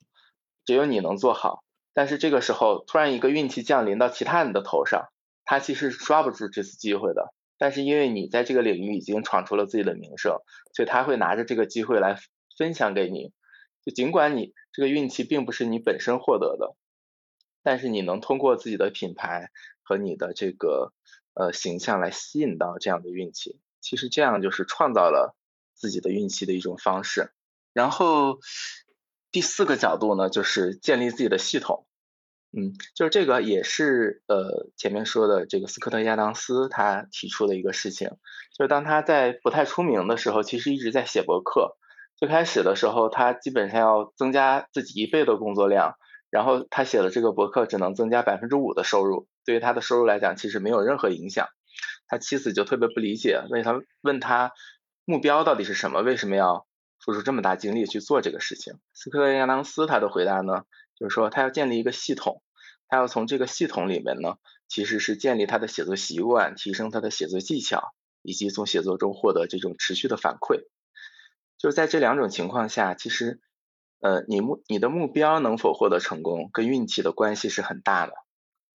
[0.63, 1.63] 只有你能做好，
[1.95, 5.07] 但是这个时候突然一个运气降临到其他人的头上，
[5.43, 7.33] 他其实是抓不住这次机会的。
[7.57, 10.37] 但是因为你在这个领域已经闯出了自己的名声，
[10.75, 12.19] 所以他会拿着这个机会来
[12.55, 13.31] 分享给你。
[13.83, 16.75] 就尽管你这个运气并不是你本身获得的，
[17.63, 19.49] 但是你能通过自己的品牌
[19.81, 20.93] 和你的这个
[21.33, 23.59] 呃形象来吸引到这样的运气。
[23.81, 25.35] 其实这样就是创造了
[25.73, 27.31] 自己的运气的一种方式。
[27.73, 28.39] 然后
[29.31, 31.85] 第四个角度呢，就是建立自己的系统。
[32.51, 38.09] 嗯，就是这个也是呃前面说的这个斯科特亚当斯他提出的一个事情，
[38.57, 41.77] 就是当他在不太出名的时候，其实一直在写博客。
[42.15, 45.95] 最开始的时候，他基本上要增加自己一倍的工作量，
[46.29, 51.47] 然后他写了这个博客只能增加百分之五的收入，对于他的收入来讲其实没有任何影响。
[52.07, 54.51] 他妻子就特别不理解，问他问他
[55.05, 56.65] 目标到底是什么，为什么要
[57.03, 58.73] 付出这么大精力去做这个事情？
[58.93, 60.63] 斯科特亚当斯他的回答呢，
[60.99, 62.41] 就是说他要建立一个系统，
[62.87, 64.35] 他要从这个系统里面呢，
[64.67, 70.63] 其实是建立他的写作习惯，提升他的写作技巧，以及从写作中获得这种持续的反馈。
[71.57, 73.39] 就是在这两种情况下，其实，
[73.99, 78.13] 呃，你目你的目标能否获得成功，跟运气的关系是很大的。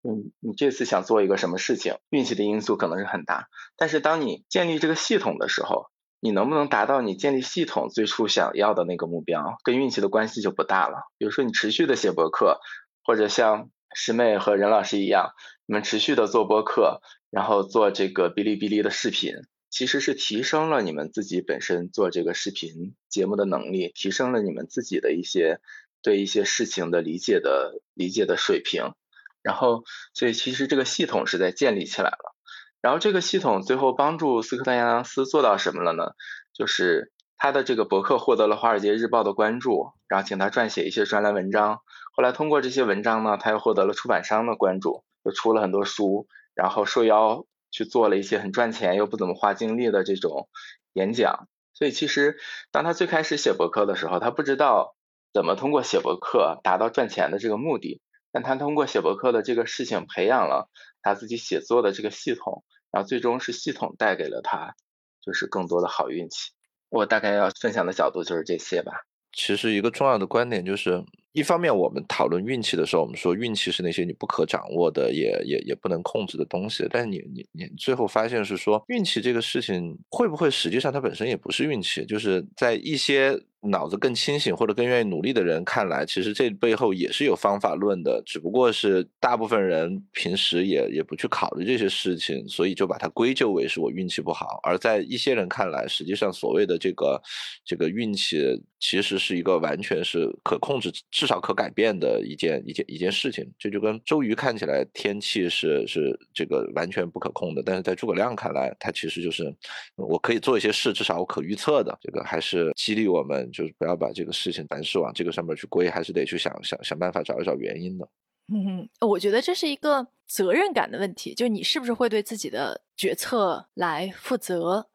[0.03, 3.47] 嗯，你这次想做一个什么事情，运气的因素可能是很大。
[3.75, 5.87] 但是当你建立这个系统的时候，
[6.19, 11.09] 你能不能达到你建立系统最初想要的那个目标，跟运气的关系就不大了。
[11.17, 12.59] 比如说你持续的写博客，
[13.03, 15.31] 或者像师妹和任老师一样，
[15.65, 17.01] 你们持续的做播客，
[17.31, 19.33] 然后做这个哔哩哔哩的视频，
[19.75, 25.59] 其实是提升了你们自己本身做这个视频节目的能力，提升了你们自己的一些
[26.01, 28.93] 对一些事情的理解的理解的水平。
[29.41, 32.33] 然后，所以其实这个系统是在建立起来了。
[32.79, 36.13] 然后这个系统最后帮助斯科特亚当斯做到什么了呢？
[36.53, 41.81] 就是他的这个博客获得了《华尔街日报》的关注，然后请他撰写一些专栏文章。
[42.15, 47.45] 后来通过这些文章呢，他又获得了出版商的关注，又出了很多书，然后受邀
[47.75, 50.47] 去做了一些很赚钱又不怎么花精力的这种
[50.93, 51.49] 演讲。
[51.73, 52.37] 所以其实
[52.71, 54.95] 当他最开始写博客的时候，他不知道
[55.33, 58.01] 怎么通过写博客达到赚钱的这个目的。
[58.31, 60.69] 但他通过写博客的这个事情，培养了
[61.01, 64.75] 他自己写作的这个系统，然后最终是系统带给了他，
[65.21, 66.51] 就是更多的好运气。
[66.89, 69.05] 我大概要分享的角度就是这些吧。
[69.33, 71.03] 其实一个重要的观点就是，
[71.35, 76.87] 一方面我们讨论运气的时候，我们说运气是那些你不可掌握的，也也也不能控制的东西。
[76.89, 83.39] 但是你你你最后发现是说，运气这个事情会不会实际上它本身也不是运气，就是在一些。
[83.69, 94.59] 脑子更清醒或者更愿意努力的人看来，其实这背后也是有方法论的，只不过是大部分人平时也也不去考虑这些事情，所以就把它归咎为是我运气不好。
[94.63, 97.21] 而在一些人看来，实际上所谓的这个
[97.65, 103.45] 这个运气，其实是一个完全是可控制，至少可改变的一件一件一件事情。
[103.57, 109.53] 这就跟周瑜看起来天气是是这个完全不可控的，但是在诸葛亮看来，他其实就是
[109.95, 111.97] 我可以做一些事，至少我可预测的。
[112.01, 113.49] 这个还是激励我们。
[113.55, 118.07] 就是不要把这个事情凡事往这个上面去归，还是得去想想想办法找一找原因的。
[118.47, 124.87] 嗯，我觉得这是一个责任感的问题，就你是不是会对自己的决策来负责？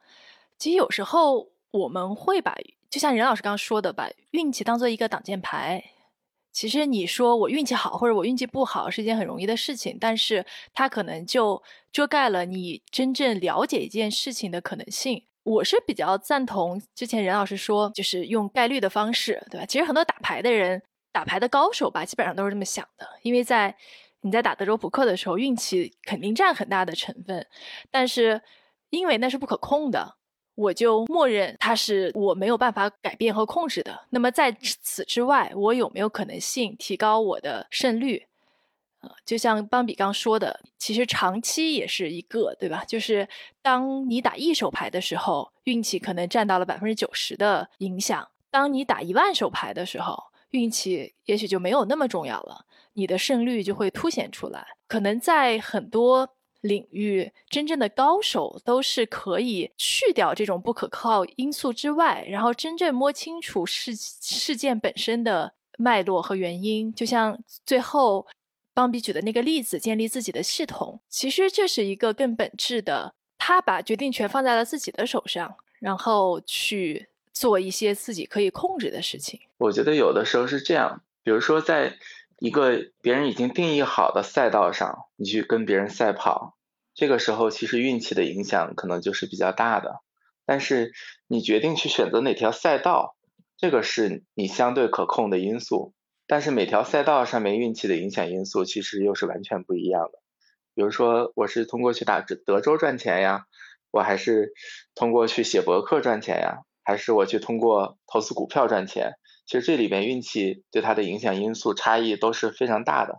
[0.59, 2.55] 其实有时候我们会把，
[2.89, 5.83] 就像任老师刚刚说的，把运气当做一个挡箭牌。
[6.53, 10.45] 其实你说我运气好或者我运气不好是一件很容易的事情，但是
[10.75, 15.25] 它可能就遮盖了你真正了解一件事情的可能性。
[15.43, 19.67] 我是比较赞同之前任老师说，就是用概率的方式，对吧？
[19.67, 20.83] 其实很多打牌的人、
[21.13, 23.09] 打牌的高手吧，基本上都是这么想的。
[23.23, 23.75] 因为在
[24.21, 27.47] 你在打德州扑克的时候，运气肯定占很大的成分，
[27.91, 28.41] 但是
[28.91, 30.17] 因为那是不可控的，
[30.55, 34.07] 我就默认它是我没有办法改变和控制的。
[34.11, 38.27] 那么在此之外，我有没有可能性提高我的胜率？
[39.25, 42.85] 就像邦比刚说的，其实长期也是一个，对吧？
[42.85, 43.29] 就是
[43.63, 54.67] 当你打一手牌的时候，运气可能占到了百分之九十的影响；当你打一万手牌的时候，运气也许就没有那么重要了，你的胜率就会凸显出来。
[54.89, 56.29] 可能在很多
[56.61, 66.93] 领域，真正的高手都是可以去掉这种不可靠因素之外，然后真正摸清楚事事件本身的脉络和原因。
[66.93, 68.27] 就像最后。
[68.81, 73.15] 邦比举的那个例子，建立自己的系统，其实这是一个更本质的。
[73.37, 79.39] 他把决定权放在了自己的手上，然后去做一些自己可以控制的事情。
[79.59, 81.99] 我觉得有的时候是这样，比如说在
[82.39, 86.57] 一个别人已经定义好的赛道上，你去跟别人赛跑，
[86.95, 90.01] 这个时候其实运气的影响可能就是比较大的。
[90.47, 90.95] 但是
[91.27, 93.15] 你决定去选择哪条赛道，
[93.59, 95.93] 这个是你相对可控的因素。
[96.31, 100.21] 但是每条赛道上面运气的影响因素其实又是完全不一样的。
[100.77, 103.47] 比如说，我是通过去打德州赚钱呀，
[103.91, 104.53] 我还是
[104.95, 109.15] 通过去写博客赚钱呀，还是我去通过投资股票赚钱？
[109.45, 113.19] 其实这里边运气对它的影响因素差异都是非常大的。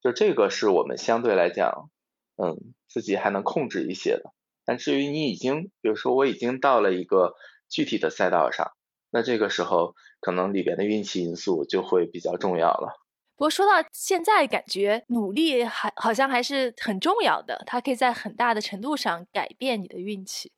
[0.00, 1.90] 就这个是我们相对来讲，
[2.36, 2.56] 嗯，
[2.88, 4.32] 自己还能控制一些的。
[4.64, 7.34] 但至于你已经，比如说我已经到了一个
[7.68, 8.70] 具体的赛道上。
[9.12, 12.98] 那这个时候，可能里边的运气因素就会比较重要了。
[13.36, 20.52] 不过说到现在，感觉努力还好像还是很重要的，它可以在很大的程度上改变你的运气。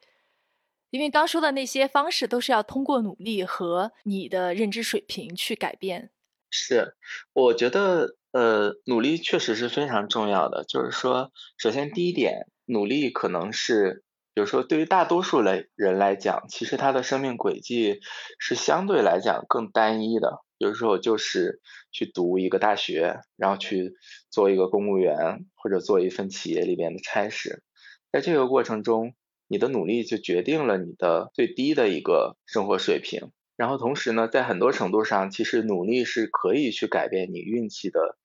[0.90, 6.11] 因为刚说的那些方式，都是要通过努力和你的认知水平去改变。
[6.50, 6.94] 是，
[7.32, 10.62] 我觉得，呃，努力确实是非常重要的。
[10.62, 14.03] 就是说，首先第一点，努力可能是，
[14.35, 18.01] 比如说对于大多数来人来讲，其实他的生命轨迹
[18.39, 20.41] 是相对来讲更单一的。
[20.59, 21.61] 比如说，我就是
[21.93, 23.93] 去读一个大学，然后去
[24.30, 27.62] 做一个公务员，或者做一份企业里面的差事。
[28.11, 29.14] 在这个过程中，
[29.47, 33.30] 你的努力就决定了你的最低的一个生活水平。
[33.57, 38.16] 然后同时呢，在很多程度上，其实努力是可以去改变你运气的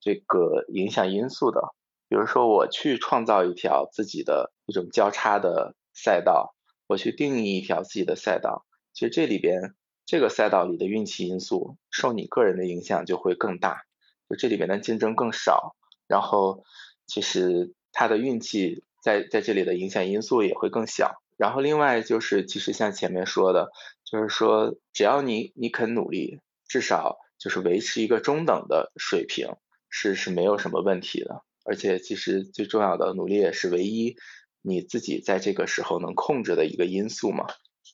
[0.00, 1.60] 这个影响因素的。
[2.08, 6.54] 比如说，我去创造一条自己的一种交叉的赛道，
[6.86, 8.64] 我去定义一条自己的赛道，
[8.94, 9.74] 其实这里边
[10.06, 13.82] 这个赛道里的运气因素受你个人的影响就会更大，
[14.30, 15.76] 就这里边的竞争更少，
[16.08, 16.64] 然后
[17.06, 21.20] 其实它的运气在在这里的影响因素也会更小。
[21.36, 23.70] 然后另外就是，其实像前面说的。
[24.04, 29.56] 就是说，只要你你肯努力，至少就是维持一个中等的水平，
[29.88, 31.42] 是是没有什么问题的。
[31.64, 34.16] 而且其实最重要的努力也是唯一
[34.62, 37.46] 你自己在这个时候能控制的一个因素嘛。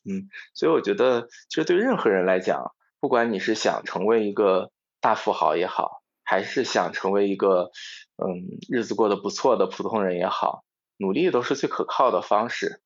[0.09, 7.71] 嗯，所以我觉得，其实对任何人来讲，不管你是想成为一个大富豪也好，还是想成为一个
[8.17, 10.65] 嗯日子过得不错的普通人也好，
[10.97, 12.81] 努力都是最可靠的方式。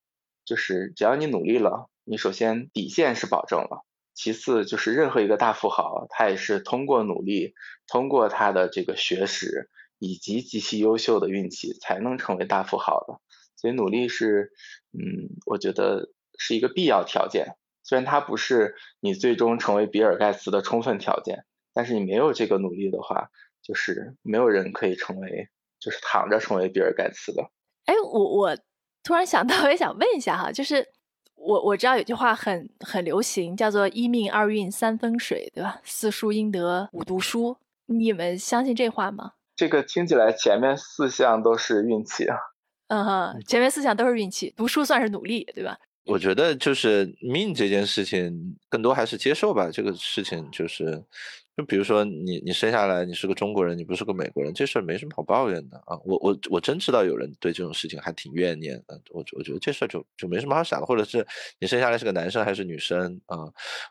[0.45, 1.89] 就是只要你努力了。
[2.05, 7.55] 你首先底线是保证了，其次就是任何一个大富豪，他也是通过努力，
[7.87, 9.71] 通过他的这个学识
[10.01, 13.21] 以及极其优秀的运气，才能成为大富豪的。
[13.63, 14.51] 所以努力是，
[14.93, 17.55] 嗯，我觉得是一个必要条件。
[17.85, 23.31] 虽然它不是你最终成为比尔盖茨的充分条件，但是你没有这个努力的话，
[23.63, 25.49] 就是没有人可以成为，
[25.79, 27.45] 就是躺着成为比尔盖茨的。
[27.85, 28.57] 哎，我我
[29.05, 30.89] 突然想到，我也想问一下哈，就是。
[31.45, 35.81] 我我知道有句话很很流行，叫做一命二运三风水，对吧？
[35.83, 37.57] 四书应得五读书，
[37.87, 39.33] 你们相信这话吗？
[39.57, 42.37] 这个听起来前面四项都是运气啊。
[42.93, 45.79] 嗯哼，前面四项都是运气，读书算是努力，对吧？
[46.05, 49.71] 我觉得就是命这件事情，更多还是接受吧。
[49.73, 51.03] 这个事情就是。
[51.57, 55.99] 就比如说你你生下来你是个中国人，你不是个美国人，这事儿没什么好抱怨的啊。
[56.05, 58.99] 我我我真知道有人对这种事情还挺怨念的。
[59.11, 60.87] 我我觉得这事儿就就没什么好想的。
[60.87, 61.27] 或者是
[61.59, 63.39] 你生下来是个男生还是女生啊？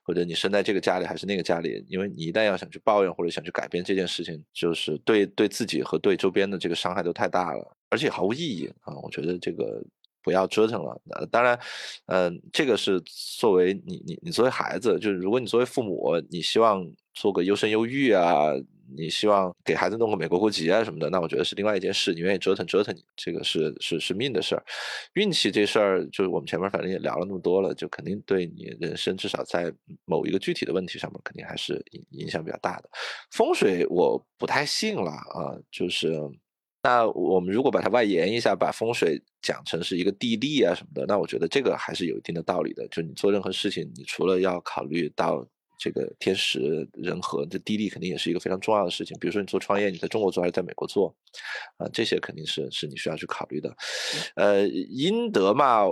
[0.03, 1.85] 或者你生在这个家里还是那个家里？
[1.87, 8.95] 因为你一旦要想去抱怨或者想去改变这件事情，就是对对自己和对周边的这个伤害都太大了，而且毫无意义啊。
[9.03, 9.83] 我觉得这个。
[10.23, 10.99] 不要折腾了。
[11.11, 11.59] 呃，当然，
[12.07, 13.01] 嗯，这个是
[13.37, 18.51] 作为你你你作为孩子，就是如果你作为父母，你希望做个优生优育啊，
[18.97, 22.13] 你希望给孩子弄个美国国籍啊什么的，那我觉得是另外一件事。
[22.13, 24.63] 你愿意折腾折腾你，这个是是是命的事儿。
[25.13, 29.73] 运气这事儿，就是我们前面反正也聊了那么多了，就肯定对你人生至少在
[30.05, 32.89] 某一个具体的问题上面，肯定还是影影响比较大的。
[33.31, 36.17] 风水我不太信了啊，就是。
[36.83, 42.87] 那我们如果把它外延一下，把风水讲成是一个地利啊什么的，那我觉得这个还是有一定的道理的。
[42.87, 49.15] 就你做任何事情，你除了要考虑到这个天时人和，这地利肯定也是一个非常重要的事情。
[49.19, 51.15] 比如说你做创业，你在中国做还是在美国做，
[51.77, 53.71] 啊，这些肯定是是你需要去考虑的。
[54.35, 55.83] 呃，阴德嘛，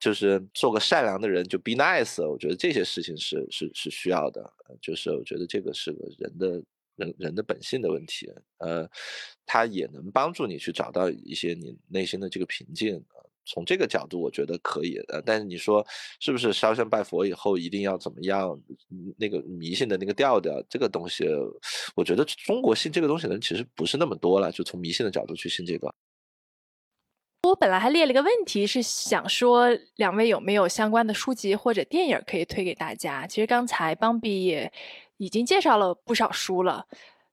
[0.00, 4.42] 就是做个善良的人，就 be nice，我觉得这些事情是是是需要的。
[4.80, 6.60] 就是我觉得这个是个人的。
[6.96, 8.28] 人人的本性的问题，
[8.58, 8.88] 呃，
[9.46, 13.02] 它也能帮助你去找到一些你内心的这个平静
[13.44, 14.98] 从这个角度，我觉得可以。
[15.08, 15.84] 呃，但是你说
[16.20, 18.56] 是不是烧香拜佛以后一定要怎么样？
[19.18, 21.24] 那个迷信的那个调调，这个东西，
[21.96, 24.52] 我觉得中国信这个东西的人其实不是那么多了。
[24.52, 25.92] 就从迷信的角度去信这个。
[27.48, 33.26] 我本来还列了一个问题，是想说两位有没有相关的书籍或者电影可以推给大家？
[33.26, 34.72] 其实刚才邦比也。
[35.22, 36.88] 已经介绍了不少书了，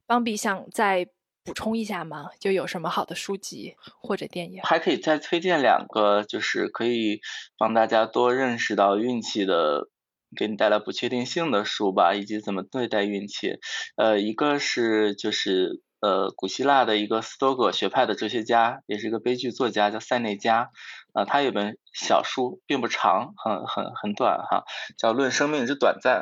[0.06, 1.08] 邦比想再
[1.44, 2.30] 补充一下吗？
[2.40, 4.62] 就有什么好的书籍或者电影？
[4.62, 7.20] 还可以再推荐两个，就是可以
[7.58, 9.90] 帮大家多认识到运气的，
[10.38, 13.58] 给你带来不确定性的书吧，以及怎么对待运气。
[13.96, 20.70] 呃，一个是就是呃古希腊的一个斯多葛学派的哲学家，也是一个悲剧作家，叫塞内加。
[21.14, 24.64] 啊，他有本小书，并不长，很很很短哈，
[24.96, 26.22] 叫《论生命之短暂》。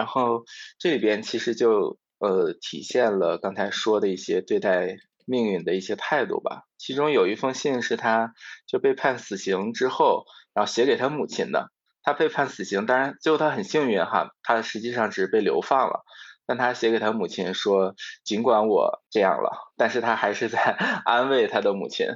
[0.00, 0.46] 然后
[0.78, 4.96] 这里边其实就呃体现了刚才说的一些对待
[5.26, 6.62] 命运的一些态度吧。
[6.78, 8.32] 其中有一封信是他
[8.66, 10.24] 就被判死刑之后，
[10.54, 11.70] 然后写给他母亲的。
[12.02, 16.02] 他被判死刑，当然最后他很幸运哈，他实际上只是被流放了。
[16.46, 17.94] 但他写给他母亲说，
[18.24, 20.58] 尽管我这样了，但是他还是在
[21.04, 22.06] 安慰他的母亲，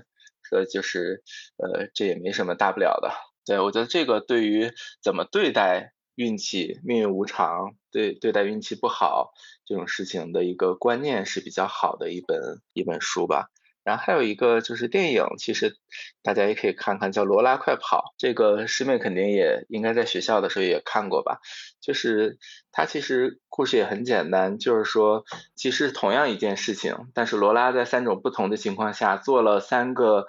[0.42, 1.22] 说就是
[1.58, 3.12] 呃这也没什么大不了的。
[3.44, 5.93] 对我觉得这个对于怎么对待。
[6.14, 9.32] 运气、命运无常，对对待运气不好
[9.66, 13.50] 这种事情的一个观念是比较好的一本一本书吧。
[13.82, 15.76] 然后还有一个就是电影，其实
[16.22, 17.98] 大家也可以看看，叫《罗拉快跑》。
[18.16, 21.40] 这个师妹肯定也应该在学校的时候也看过吧？
[21.82, 22.38] 就是
[22.72, 30.26] 它其实故事也很简单，就是说其实同样一件事情，但是罗拉在三种不同的情况下做了三个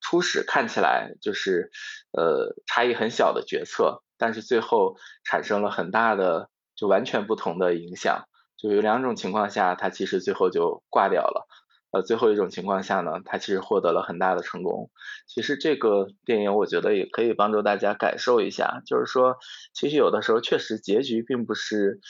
[0.00, 1.70] 初始看起来就是
[2.10, 8.24] 呃差异很小的决策，但是最后产生了很大的就完全不同的影响。
[8.56, 11.46] 就有两种情况下，她其实最后就挂掉了。
[11.90, 14.90] 呃，最后一种情况下呢，他其实获得了很大的成功。
[15.26, 19.36] 其实这个电影我觉得也可以帮助大家感受一下，就是说，
[19.72, 22.00] 其实有的时候确实结局并不是，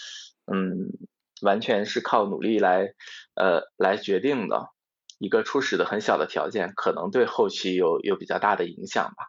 [0.52, 0.88] 嗯，
[1.42, 2.92] 完全是靠努力来，
[3.36, 4.66] 呃，来决定的。
[5.20, 9.26] 一个初始的很小的条件，可能对后期有有比较大的影响吧。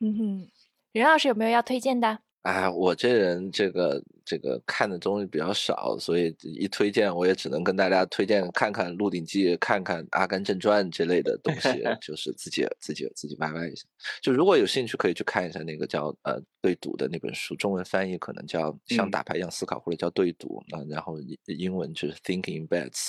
[0.00, 0.50] 嗯哼，
[1.00, 2.18] 任老师有没有要推荐的？
[2.42, 13.86] 哎，我这人这个这个看的东西比较少，所以一推荐我也只能跟大家推荐看看《鹿鼎记》、看看《阿甘正传》这类的东西， 就是自己自己自己歪歪一下。
[14.20, 21.16] 就如果有兴趣，可以去看一下那个叫呃对赌的那本书，中文翻译可能叫像打牌一样思考，或者叫对赌啊，然后
[21.46, 23.08] 英文就是 Thinking Bets，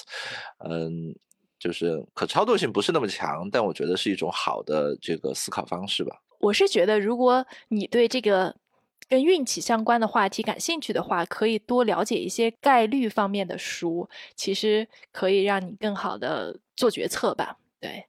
[0.59, 1.13] 嗯，
[1.59, 6.21] 就是可操作性不是那么强，但我觉得是一种好的这个思考方式吧。
[6.39, 8.55] 我是觉得，如果你对这个。
[9.07, 17.55] 跟运气相关的话题感兴趣的话，可以多了解一些概率方面的书，其实可以让你更好的做决策吧。
[17.79, 18.03] 对，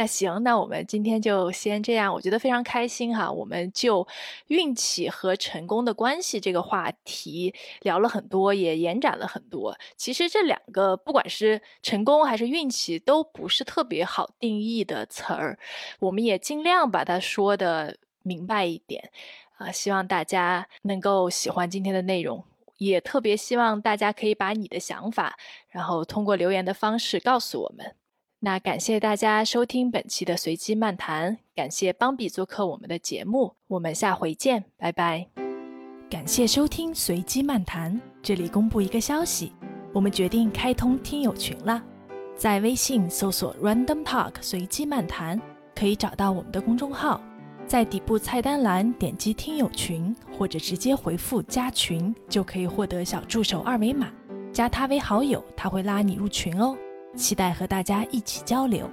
[0.00, 2.10] 那行，那我们今天就先这样。
[2.10, 4.08] 我觉得非常开心哈，我们就
[4.46, 9.76] 运气和成功的关系这个话题聊了很多，也延展了很多。
[9.98, 15.58] 其实这两个，不管是成功还是运气，都不是特别好定义的词儿，
[15.98, 19.10] 我们也尽量把它说的明白一点。
[19.58, 22.42] 啊，希望大家能够喜欢今天的内容，
[22.78, 25.36] 也特别希望大家可以把你的想法，
[25.68, 27.94] 然后通过留言的方式告诉我们。
[28.42, 35.26] 那感谢大家收听本期的随机漫谈，感谢邦比做客我们的节目，我们下回见，拜拜。
[36.08, 39.52] 感谢收听随机漫谈，这里公布一个消息，
[39.92, 41.82] 我们决定开通听友群了，
[42.34, 45.38] 在微信搜索 Random Talk 随机漫谈，
[45.74, 47.20] 可以找到我们的公众号。
[47.66, 54.10] 在底部菜单栏点击听友群，或者直接回复加群，就可以获得小助手二维码，
[54.50, 56.74] 加他为好友，他会拉你入群哦。
[57.16, 58.90] 期待和大家一起交流。